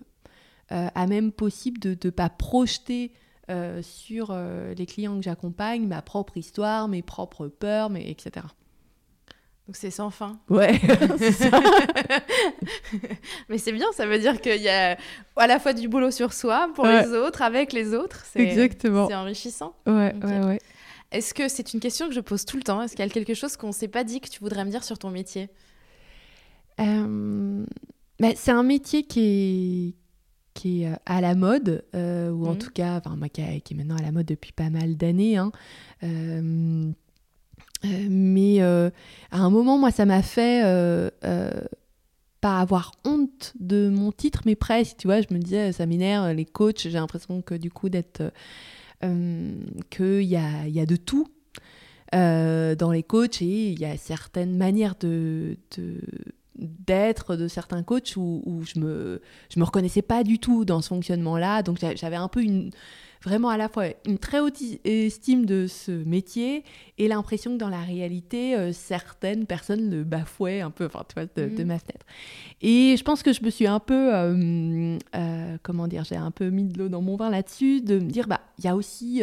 euh, 0.71 0.87
à 0.95 1.07
même 1.07 1.31
possible 1.31 1.79
de 1.79 1.95
ne 2.03 2.09
pas 2.09 2.29
projeter 2.29 3.11
euh, 3.51 3.83
sur 3.83 4.29
euh, 4.31 4.73
les 4.73 4.87
clients 4.87 5.15
que 5.17 5.23
j'accompagne 5.23 5.85
ma 5.85 6.01
propre 6.01 6.37
histoire, 6.37 6.87
mes 6.87 7.03
propres 7.03 7.47
peurs, 7.47 7.95
etc. 7.95 8.47
Donc 9.67 9.75
c'est 9.75 9.89
sans 9.91 10.09
fin. 10.11 10.39
Ouais, 10.49 10.79
ça. 11.31 11.49
Mais 13.49 13.57
c'est 13.57 13.71
bien, 13.71 13.87
ça 13.93 14.05
veut 14.05 14.19
dire 14.19 14.39
qu'il 14.41 14.61
y 14.61 14.69
a 14.69 14.95
à 15.35 15.47
la 15.47 15.59
fois 15.59 15.73
du 15.73 15.87
boulot 15.87 16.11
sur 16.11 16.33
soi, 16.33 16.69
pour 16.75 16.85
Ouais. 16.85 17.03
les 17.03 17.13
autres, 17.13 17.41
avec 17.41 17.73
les 17.73 17.93
autres. 17.95 18.23
Exactement. 18.35 19.07
c'est 19.07 19.15
enrichissant. 19.15 19.75
Ouais, 19.87 20.13
ouais, 20.23 20.45
ouais. 20.45 20.59
Est-ce 21.11 21.33
que 21.33 21.47
c'est 21.47 21.73
une 21.73 21.79
question 21.79 22.07
que 22.07 22.13
je 22.13 22.19
pose 22.19 22.45
tout 22.45 22.57
le 22.57 22.63
temps? 22.63 22.81
Est-ce 22.81 22.95
qu'il 22.95 23.05
y 23.05 23.07
a 23.07 23.11
quelque 23.11 23.33
chose 23.33 23.57
qu'on 23.57 23.67
ne 23.67 23.71
s'est 23.73 23.87
pas 23.87 24.03
dit 24.03 24.21
que 24.21 24.29
tu 24.29 24.39
voudrais 24.39 24.65
me 24.65 24.69
dire 24.69 24.83
sur 24.83 24.99
ton 24.99 25.09
métier? 25.09 25.49
Euh, 26.79 27.65
bah, 28.19 28.29
c'est 28.35 28.51
un 28.51 28.63
métier 28.63 29.03
qui 29.03 29.19
est, 29.19 29.93
qui 30.53 30.83
est 30.83 30.91
à 31.05 31.21
la 31.21 31.35
mode, 31.35 31.85
ou 31.93 31.97
en 32.47 32.51
Mhm. 32.53 32.57
tout 32.57 32.71
cas, 32.71 32.97
enfin, 32.97 33.15
moi, 33.15 33.29
qui, 33.29 33.41
est- 33.41 33.71
maintenant 33.73 33.97
à 33.97 34.01
la 34.01 34.11
mode 34.11 34.25
depuis 34.25 34.51
pas 34.51 34.69
mal 34.69 34.97
d'années. 34.97 35.37
hein. 35.37 35.51
Euh, 36.03 36.07
euh, 36.07 36.91
mais 37.83 38.61
euh, 38.61 38.89
à 39.31 39.39
un 39.39 39.49
moment, 39.49 39.77
moi, 39.77 39.91
ça 39.91 40.05
m'a 40.05 40.21
fait 40.21 40.63
euh, 40.65 41.09
euh, 41.23 41.51
pas 42.41 42.59
avoir 42.59 42.91
honte 43.05 43.53
de 43.59 43.89
mon 43.89 44.11
titre, 44.11 44.41
mais 44.45 44.55
presque. 44.55 44.97
Tu 44.97 45.07
vois, 45.07 45.21
je 45.21 45.27
me 45.31 45.39
disais, 45.39 45.71
ça 45.71 45.85
m'énerve, 45.85 46.31
les 46.31 46.45
coachs. 46.45 46.81
J'ai 46.81 46.91
l'impression 46.91 47.41
que 47.41 47.55
du 47.55 47.69
coup, 47.71 47.89
d'être. 47.89 48.31
Euh, 49.03 49.51
qu'il 49.89 50.23
y 50.23 50.37
a, 50.37 50.67
y 50.67 50.79
a 50.79 50.85
de 50.85 50.95
tout 50.95 51.27
euh, 52.15 52.75
dans 52.75 52.91
les 52.91 53.03
coachs 53.03 53.41
et 53.41 53.71
il 53.71 53.79
y 53.79 53.85
a 53.85 53.97
certaines 53.97 54.55
manières 54.57 54.95
de. 54.99 55.57
d'être 56.57 57.35
de 57.35 57.47
certains 57.49 57.83
coachs 57.83 58.15
où, 58.15 58.41
où 58.45 58.63
je 58.63 58.79
me 58.79 59.21
je 59.53 59.59
me 59.59 59.65
reconnaissais 59.65 60.01
pas 60.01 60.23
du 60.23 60.39
tout 60.39 60.63
dans 60.63 60.81
ce 60.81 60.87
fonctionnement 60.87 61.37
là 61.37 61.61
donc 61.63 61.77
j'a- 61.79 61.95
j'avais 61.95 62.15
un 62.15 62.29
peu 62.29 62.41
une 62.41 62.69
vraiment 63.25 63.49
à 63.49 63.57
la 63.57 63.67
fois 63.67 63.85
une 64.05 64.17
très 64.19 64.39
haute 64.39 64.57
estime 64.85 65.45
de 65.45 65.67
ce 65.67 65.91
métier 65.91 66.63
et 66.97 67.07
l'impression 67.09 67.51
que 67.53 67.57
dans 67.57 67.69
la 67.69 67.81
réalité, 67.81 68.55
euh, 68.55 68.71
certaines 68.71 69.45
personnes 69.45 69.89
le 69.89 70.03
bafouaient 70.03 70.61
un 70.61 70.71
peu, 70.71 70.85
enfin, 70.85 71.03
tu 71.09 71.15
vois, 71.15 71.25
de, 71.25 71.49
de 71.53 71.61
Mhm. 71.63 71.67
ma 71.67 71.79
fenêtre. 71.79 72.05
Et 72.61 72.95
je 72.97 73.03
pense 73.03 73.23
que 73.23 73.33
je 73.33 73.43
me 73.43 73.49
suis 73.49 73.67
un 73.67 73.79
peu, 73.79 74.13
euh, 74.15 74.97
euh, 75.15 75.57
comment 75.63 75.87
dire, 75.87 76.03
j'ai 76.05 76.15
un 76.15 76.31
peu 76.31 76.49
mis 76.49 76.63
de 76.63 76.77
l'eau 76.77 76.87
dans 76.89 77.01
mon 77.01 77.15
vin 77.17 77.29
là-dessus, 77.29 77.81
de 77.81 77.95
me 77.99 78.09
dire, 78.09 78.27
bah, 78.27 78.41
il 78.59 78.65
y 78.65 78.67
a 78.67 78.75
aussi 78.75 79.21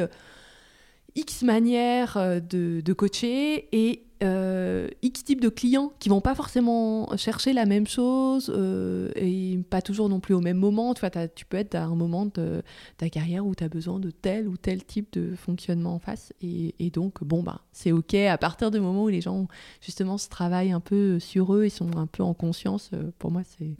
X 1.14 1.42
manières 1.42 2.16
de, 2.50 2.80
de 2.80 2.92
coacher 2.92 3.68
et 3.72 4.02
euh, 4.22 4.88
X 5.02 5.24
types 5.24 5.40
de 5.40 5.48
clients 5.48 5.92
qui 5.98 6.08
vont 6.08 6.20
pas 6.20 6.34
forcément 6.34 7.16
chercher 7.16 7.52
la 7.52 7.66
même 7.66 7.86
chose 7.86 8.52
euh, 8.54 9.10
et 9.16 9.58
pas 9.70 9.82
toujours 9.82 10.08
non 10.08 10.20
plus 10.20 10.34
au 10.34 10.40
même 10.40 10.56
moment. 10.56 10.94
Tu, 10.94 11.00
vois, 11.00 11.10
t'as- 11.10 11.28
tu 11.28 11.44
peux 11.44 11.56
être 11.56 11.74
à 11.74 11.84
un 11.84 11.94
moment 11.94 12.26
de 12.26 12.62
ta 12.96 13.08
carrière 13.08 13.46
où 13.46 13.54
tu 13.54 13.64
as 13.64 13.68
besoin 13.68 13.98
de 13.98 14.10
tel 14.10 14.48
ou 14.48 14.56
tel 14.56 14.84
type 14.84 15.12
de 15.12 15.34
fonctionnement 15.34 15.94
en 15.94 15.98
face. 15.98 16.32
Et, 16.40 16.90
donc, 16.90 17.22
bon, 17.24 17.42
bah, 17.42 17.60
c'est 17.72 17.92
OK 17.92 18.14
à 18.14 18.38
partir 18.38 18.70
du 18.70 18.80
moment 18.80 19.04
où 19.04 19.08
les 19.08 19.20
gens, 19.20 19.48
justement, 19.80 20.18
se 20.18 20.28
travaillent 20.28 20.72
un 20.72 20.80
peu 20.80 21.18
sur 21.18 21.54
eux 21.54 21.64
et 21.64 21.70
sont 21.70 21.96
un 21.96 22.06
peu 22.06 22.22
en 22.22 22.34
conscience. 22.34 22.90
euh, 22.94 23.10
pour 23.18 23.30
moi, 23.30 23.42
c'est 23.44 23.70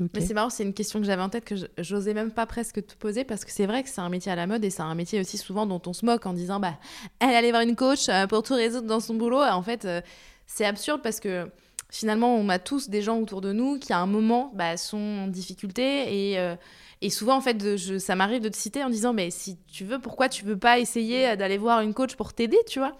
Mais 0.00 0.20
c'est 0.26 0.34
marrant, 0.34 0.50
c'est 0.50 0.62
une 0.64 0.74
question 0.74 1.00
que 1.00 1.06
j'avais 1.06 1.22
en 1.22 1.28
tête 1.28 1.44
que 1.44 1.54
j'osais 1.78 2.14
même 2.14 2.30
pas 2.32 2.46
presque 2.46 2.84
te 2.86 2.94
poser 2.94 3.24
parce 3.24 3.44
que 3.44 3.50
c'est 3.52 3.66
vrai 3.66 3.82
que 3.82 3.88
c'est 3.88 4.00
un 4.00 4.08
métier 4.08 4.32
à 4.32 4.36
la 4.36 4.46
mode 4.46 4.64
et 4.64 4.70
c'est 4.70 4.82
un 4.82 4.94
métier 4.94 5.20
aussi 5.20 5.38
souvent 5.38 5.66
dont 5.66 5.80
on 5.86 5.92
se 5.92 6.04
moque 6.04 6.26
en 6.26 6.32
disant 6.32 6.58
bah 6.60 6.74
elle 7.20 7.34
allait 7.34 7.50
voir 7.50 7.62
une 7.62 7.76
coach 7.76 8.08
euh, 8.08 8.26
pour 8.26 8.42
tout 8.42 8.54
résoudre 8.54 8.86
dans 8.86 9.00
son 9.00 9.14
boulot. 9.14 9.40
En 9.42 9.62
fait, 9.62 9.84
euh, 9.84 10.00
c'est 10.46 10.64
absurde 10.64 11.00
parce 11.02 11.20
que 11.20 11.48
finalement 11.90 12.34
on 12.34 12.48
a 12.48 12.58
tous 12.58 12.88
des 12.88 13.02
gens 13.02 13.18
autour 13.20 13.40
de 13.40 13.52
nous 13.52 13.78
qui 13.78 13.92
à 13.92 13.98
un 13.98 14.06
moment 14.06 14.50
bah, 14.54 14.76
sont 14.76 14.96
en 15.24 15.26
difficulté 15.28 16.30
et 16.32 16.38
euh, 16.38 16.56
et 17.02 17.10
souvent 17.10 17.36
en 17.36 17.40
fait 17.40 17.76
je- 17.76 17.98
ça 17.98 18.16
m'arrive 18.16 18.42
de 18.42 18.48
te 18.48 18.56
citer 18.56 18.82
en 18.82 18.90
disant 18.90 19.12
mais 19.12 19.30
si 19.30 19.58
tu 19.72 19.84
veux 19.84 19.98
pourquoi 20.00 20.28
tu 20.28 20.44
veux 20.44 20.58
pas 20.58 20.78
essayer 20.80 21.36
d'aller 21.36 21.58
voir 21.58 21.82
une 21.82 21.94
coach 21.94 22.16
pour 22.16 22.32
t'aider 22.32 22.58
tu 22.68 22.78
vois? 22.80 22.96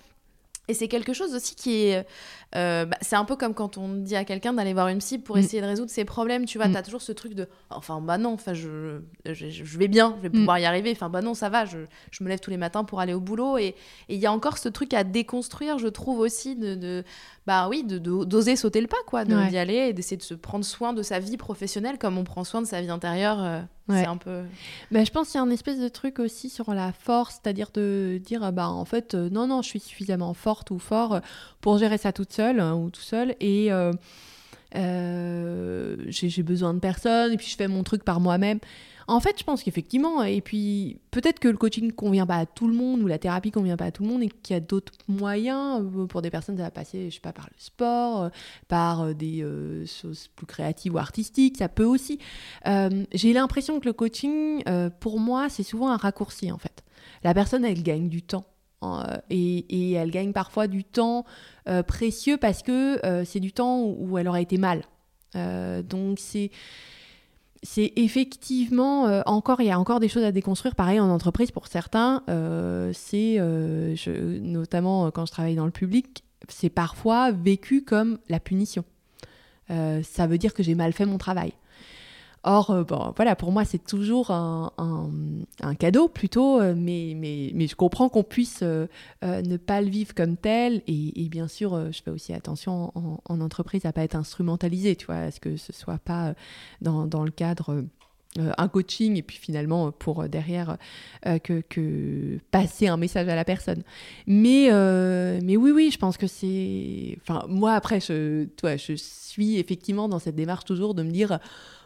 Et 0.69 0.75
c'est 0.75 0.89
quelque 0.89 1.13
chose 1.13 1.35
aussi 1.35 1.55
qui 1.55 1.85
est. 1.87 2.07
euh, 2.57 2.85
bah, 2.87 2.97
c'est 3.03 3.17
un 3.17 3.25
peu 3.25 3.37
comme 3.37 3.53
quand 3.53 3.77
on 3.79 3.89
dit 3.89 4.17
à 4.17 4.25
quelqu'un 4.25 4.53
d'aller 4.55 4.73
voir 4.73 4.89
une 4.89 4.99
psy 4.99 5.19
pour 5.19 5.37
Mm. 5.37 5.41
essayer 5.41 5.61
de 5.63 5.67
résoudre 5.67 5.91
ses 5.91 6.05
problèmes. 6.05 6.47
Tu 6.47 6.57
vois, 6.59 6.69
Mm. 6.69 6.73
t'as 6.73 6.83
toujours 6.83 7.03
ce 7.03 7.13
truc 7.13 7.35
de. 7.35 7.49
Enfin, 7.71 8.01
bah 8.01 8.17
non, 8.17 8.33
enfin, 8.35 8.55
je, 8.55 9.01
je, 9.27 9.51
je 9.51 9.79
vais 9.79 9.89
bien, 9.89 10.15
je 10.19 10.23
vais 10.23 10.31
pouvoir 10.31 10.59
y 10.59 10.65
arriver. 10.65 10.91
Enfin, 10.93 11.11
bah 11.11 11.21
non, 11.21 11.35
ça 11.35 11.49
va, 11.49 11.65
je, 11.67 11.79
je 12.11 12.25
me 12.25 12.29
lève 12.29 12.41
tous 12.41 12.51
les 12.51 12.57
matins 12.57 12.85
pour 12.85 13.01
aller 13.01 13.13
au 13.13 13.21
boulot. 13.21 13.59
Et 13.59 13.75
et 14.09 14.15
il 14.15 14.19
y 14.19 14.27
a 14.27 14.33
encore 14.33 14.57
ce 14.59 14.69
truc 14.69 14.95
à 14.95 15.05
déconstruire, 15.05 15.79
je 15.79 15.89
trouve 15.89 16.19
aussi, 16.21 16.57
de. 16.57 16.75
de 16.75 17.05
bah 17.47 17.69
oui, 17.69 17.85
de- 17.85 17.99
de- 17.99 18.25
d'oser 18.25 18.57
sauter 18.57 18.81
le 18.81 18.87
pas, 18.87 18.97
quoi, 19.07 19.23
Ouais. 19.25 19.49
d'y 19.49 19.59
aller 19.59 19.75
et 19.75 19.93
d'essayer 19.93 20.17
de 20.17 20.23
se 20.23 20.35
prendre 20.35 20.65
soin 20.65 20.93
de 20.95 21.03
sa 21.03 21.19
vie 21.19 21.37
professionnelle 21.37 21.99
comme 21.99 22.17
on 22.17 22.25
prend 22.25 22.43
soin 22.45 22.63
de 22.63 22.67
sa 22.67 22.81
vie 22.81 22.91
intérieure. 22.91 23.43
euh, 23.43 23.61
Ouais. 23.87 24.01
C'est 24.01 24.07
un 24.07 24.17
peu. 24.17 24.45
Bah, 24.91 25.05
je 25.05 25.11
pense 25.11 25.29
qu'il 25.29 25.39
y 25.39 25.43
a 25.43 25.47
un 25.47 25.51
espèce 25.51 25.79
de 25.79 25.89
truc 25.89 26.19
aussi 26.19 26.49
sur 26.49 26.73
la 26.73 26.91
force, 26.93 27.39
c'est-à-dire 27.43 27.69
de 27.75 28.19
dire, 28.25 28.43
ah 28.43 28.51
bah, 28.51 28.71
en 28.71 28.87
fait, 28.87 29.13
euh, 29.15 29.29
non, 29.29 29.47
non, 29.47 29.61
je 29.61 29.69
suis 29.69 29.81
suffisamment 29.81 30.33
forte 30.33 30.71
ou 30.71 30.79
fort 30.79 31.17
euh, 31.17 31.21
pour 31.61 31.77
gérer 31.77 31.99
ça 31.99 32.11
toute 32.11 32.33
seule 32.33 32.61
hein, 32.61 32.75
ou 32.77 32.89
tout 32.89 33.03
seul. 33.03 33.35
Et 33.41 33.71
euh, 33.71 33.93
euh, 34.77 35.97
j'ai 36.09 36.29
j'ai 36.29 36.43
besoin 36.43 36.75
de 36.75 36.79
personne, 36.79 37.33
et 37.33 37.37
puis 37.37 37.47
je 37.49 37.57
fais 37.57 37.69
mon 37.69 37.83
truc 37.83 38.05
par 38.05 38.21
moi-même. 38.21 38.59
En 39.07 39.21
fait, 39.21 39.39
je 39.39 39.45
pense 39.45 39.63
qu'effectivement, 39.63 40.23
et 40.23 40.41
puis 40.41 40.99
peut-être 41.11 41.39
que 41.39 41.49
le 41.49 41.57
coaching 41.57 41.93
convient 41.93 42.27
pas 42.27 42.37
à 42.37 42.47
tout 42.47 42.67
le 42.69 42.75
monde, 42.75 43.03
ou 43.03 43.07
la 43.07 43.19
thérapie 43.19 43.51
convient 43.51 43.77
pas 43.77 43.87
à 43.87 43.91
tout 43.91 44.03
le 44.03 44.09
monde, 44.09 44.23
et 44.23 44.29
qu'il 44.29 44.55
y 44.55 44.57
a 44.57 44.61
d'autres 44.61 44.93
moyens. 45.09 45.83
euh, 45.97 46.07
Pour 46.07 46.23
des 46.23 46.31
personnes, 46.31 46.57
ça 46.57 46.63
va 46.63 46.71
passer, 46.71 47.11
je 47.11 47.15
sais 47.17 47.21
pas, 47.21 47.33
par 47.33 47.47
le 47.51 47.57
sport, 47.59 48.23
euh, 48.25 48.29
par 48.69 49.03
euh, 49.03 49.13
des 49.13 49.45
choses 49.87 50.29
plus 50.29 50.47
créatives 50.47 50.95
ou 50.95 50.99
artistiques, 50.99 51.59
ça 51.59 51.69
peut 51.69 51.85
aussi. 51.85 52.19
J'ai 52.65 53.33
l'impression 53.33 53.81
que 53.81 53.87
le 53.87 53.93
coaching, 53.93 54.63
pour 55.01 55.21
moi, 55.21 55.49
c'est 55.49 55.63
souvent 55.63 55.91
un 55.91 55.97
raccourci, 55.97 56.51
en 56.51 56.59
fait. 56.59 56.85
La 57.23 57.35
personne, 57.35 57.65
elle 57.65 57.83
gagne 57.83 58.09
du 58.09 58.23
temps. 58.23 58.47
euh, 58.83 59.17
et, 59.31 59.93
elle 59.93 60.11
gagne 60.11 60.33
parfois 60.33 60.67
du 60.67 60.85
temps 60.85 61.25
précieux 61.87 62.37
parce 62.37 62.63
que 62.63 63.01
c'est 63.25 63.41
du 63.41 63.53
temps 63.53 63.83
où, 63.83 64.19
elle 64.19 64.29
aurait 64.29 64.43
été 64.43 64.59
mal. 64.59 64.83
Donc 65.35 66.19
c'est 66.19 66.51
c'est 67.65 67.95
effectivement 67.97 69.09
euh, 69.09 69.23
encore 69.25 69.61
il 69.63 69.67
y 69.67 69.71
a 69.71 69.79
encore 69.81 69.99
des 69.99 70.09
choses 70.09 70.23
à 70.23 70.33
déconstruire. 70.33 70.75
Pareil 70.75 71.01
en 71.01 71.09
entreprise 71.09 71.51
pour 71.51 71.67
certains 71.67 72.23
euh, 72.29 72.93
c'est 72.95 73.37
euh, 73.39 73.97
notamment 74.07 75.11
quand 75.11 75.27
je 75.27 75.33
travaille 75.33 75.57
dans 75.57 75.65
le 75.65 75.73
public 75.73 76.25
c'est 76.49 76.69
parfois 76.69 77.33
vécu 77.33 77.83
comme 77.83 78.19
la 78.29 78.39
punition. 78.39 78.85
Ça 79.69 80.27
veut 80.27 80.37
dire 80.37 80.53
que 80.53 80.63
j'ai 80.63 80.75
mal 80.75 80.93
fait 80.93 81.07
mon 81.07 81.17
travail 81.17 81.55
Or, 82.47 82.71
euh, 82.71 82.85
bon, 82.85 83.13
voilà, 83.17 83.37
pour 83.37 83.53
moi, 83.53 83.65
c'est 83.65 83.83
toujours 83.83 84.31
un, 84.31 84.71
cadeau 85.79 86.09
plutôt, 86.09 86.61
euh, 86.61 86.75
mais, 86.77 87.15
mais, 87.17 87.51
mais 87.55 87.67
je 87.67 87.75
comprends 87.75 88.11
qu'on 88.11 88.23
puisse 88.23 88.61
euh, 88.63 88.87
ne 89.23 89.57
pas 89.57 89.81
le 89.81 89.89
vivre 89.89 90.15
comme 90.15 90.37
tel. 90.37 90.83
Et, 90.87 91.29
bien 91.31 91.49
sûr, 91.49 91.91
je 91.91 92.03
fais 92.03 92.11
aussi 92.11 92.35
attention 92.35 92.93
en, 92.95 93.19
en 93.25 93.41
entreprise 93.41 93.87
à 93.87 93.93
pas 93.93 94.03
être 94.05 94.15
instrumentalisé, 94.15 94.95
tu 94.95 95.07
vois, 95.07 95.17
à 95.17 95.31
ce 95.31 95.41
que 95.41 95.57
ce 95.57 95.73
soit 95.73 95.99
pas 95.99 96.35
dans, 96.83 97.07
dans 97.07 97.25
le 97.25 97.31
cadre. 97.31 97.71
euh, 97.71 97.83
un 98.59 98.67
coaching 98.67 99.17
et 99.17 99.23
puis 99.23 99.37
finalement 99.37 99.93
pour 99.93 100.29
derrière 100.29 100.77
que, 101.45 101.61
que 101.61 102.41
passer 102.51 102.89
un 102.89 102.97
message 102.97 103.29
à 103.29 103.37
la 103.37 103.45
personne 103.45 103.85
mais 104.27 104.71
mais 105.41 105.57
oui 105.57 105.71
oui 105.71 105.91
je 105.93 105.99
pense 105.99 106.17
que 106.17 106.27
c'est 106.27 107.17
enfin 107.23 107.47
moi 107.49 107.75
après 107.75 108.01
toi 108.01 108.77
je 108.77 108.95
suis 108.97 109.59
effectivement 109.61 110.09
dans 110.09 110.19
cette 110.19 110.35
démarche 110.35 110.65
toujours 110.65 110.95
de 110.95 111.05
me 111.05 111.13
dire 111.13 111.39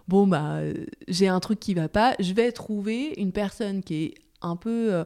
bon 0.09 0.27
bah 0.27 0.59
j'ai 1.07 1.29
un 1.29 1.39
truc 1.41 1.61
qui 1.61 1.75
va 1.75 1.89
pas, 1.89 2.15
je 2.19 2.33
vais 2.33 2.51
trouver 2.53 3.15
une 3.19 3.31
personne 3.33 3.83
qui 3.83 4.05
est 4.05 4.15
un 4.43 4.57
peu 4.57 4.93
euh, 4.93 5.05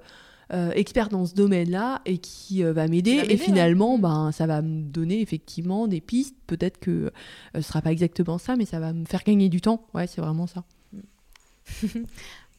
euh, 0.52 0.70
experte 0.72 1.10
dans 1.12 1.24
ce 1.26 1.34
domaine-là 1.34 2.02
et 2.04 2.18
qui 2.18 2.62
euh, 2.62 2.72
va 2.72 2.86
m'aider 2.86 3.22
et 3.28 3.36
finalement 3.38 3.94
ouais. 3.94 4.00
ben 4.00 4.32
ça 4.32 4.46
va 4.46 4.60
me 4.62 4.82
donner 4.82 5.20
effectivement 5.22 5.86
des 5.88 6.00
pistes, 6.00 6.36
peut-être 6.46 6.78
que 6.78 6.90
euh, 6.90 7.10
ce 7.54 7.62
sera 7.62 7.80
pas 7.82 7.90
exactement 7.92 8.38
ça 8.38 8.56
mais 8.56 8.66
ça 8.66 8.78
va 8.78 8.92
me 8.92 9.04
faire 9.04 9.22
gagner 9.24 9.48
du 9.48 9.60
temps. 9.60 9.86
Ouais, 9.94 10.06
c'est 10.06 10.20
vraiment 10.20 10.46
ça. 10.46 10.64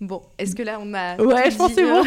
Bon, 0.01 0.21
est-ce 0.37 0.53
que 0.53 0.63
là 0.63 0.79
on 0.81 0.93
a. 0.93 1.15
Ouais, 1.17 1.49
je 1.49 1.55
pense 1.55 1.69
que 1.69 1.75
c'est 1.75 1.89
euh, 1.89 2.03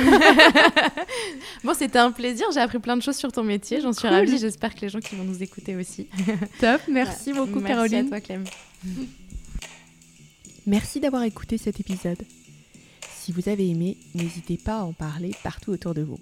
bon, 1.65 1.73
c'était 1.73 1.99
un 1.99 2.11
plaisir. 2.11 2.45
J'ai 2.53 2.61
appris 2.61 2.79
plein 2.79 2.95
de 2.97 3.01
choses 3.01 3.17
sur 3.17 3.33
ton 3.33 3.43
métier. 3.43 3.81
J'en 3.81 3.93
suis 3.95 4.03
Cool. 4.03 4.11
ravie. 4.11 4.37
J'espère 4.39 4.75
que 4.75 4.81
les 4.83 4.91
gens 4.91 4.99
qui 5.01 5.15
vont 5.15 5.25
nous 5.25 5.43
écouter 5.43 5.77
aussi. 5.77 6.09
Top, 6.61 6.81
merci 6.91 7.33
Ouais. 7.33 7.39
beaucoup 7.39 7.61
Merci 7.61 7.73
Caroline. 7.73 8.07
à 8.07 8.09
toi, 8.09 8.21
Clem. 8.21 8.45
Merci 10.67 10.99
d'avoir 10.99 11.23
écouté 11.23 11.59
cet 11.59 11.79
épisode. 11.79 12.25
Si 13.09 13.31
vous 13.31 13.49
avez 13.49 13.71
aimé, 13.71 13.97
n'hésitez 14.15 14.59
pas 14.59 14.81
à 14.81 14.85
en 14.85 14.93
parler 14.93 15.31
partout 15.45 15.71
autour 15.71 15.95
de 15.95 16.03
vous. 16.03 16.19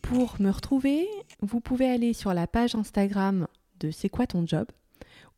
Pour 0.00 0.40
me 0.40 0.48
retrouver, 0.50 1.06
vous 1.40 1.60
pouvez 1.60 1.86
aller 1.86 2.14
sur 2.14 2.32
la 2.32 2.46
page 2.46 2.74
Instagram 2.74 3.46
de 3.80 3.90
C'est 3.90 4.08
quoi 4.08 4.26
ton 4.26 4.46
job 4.46 4.66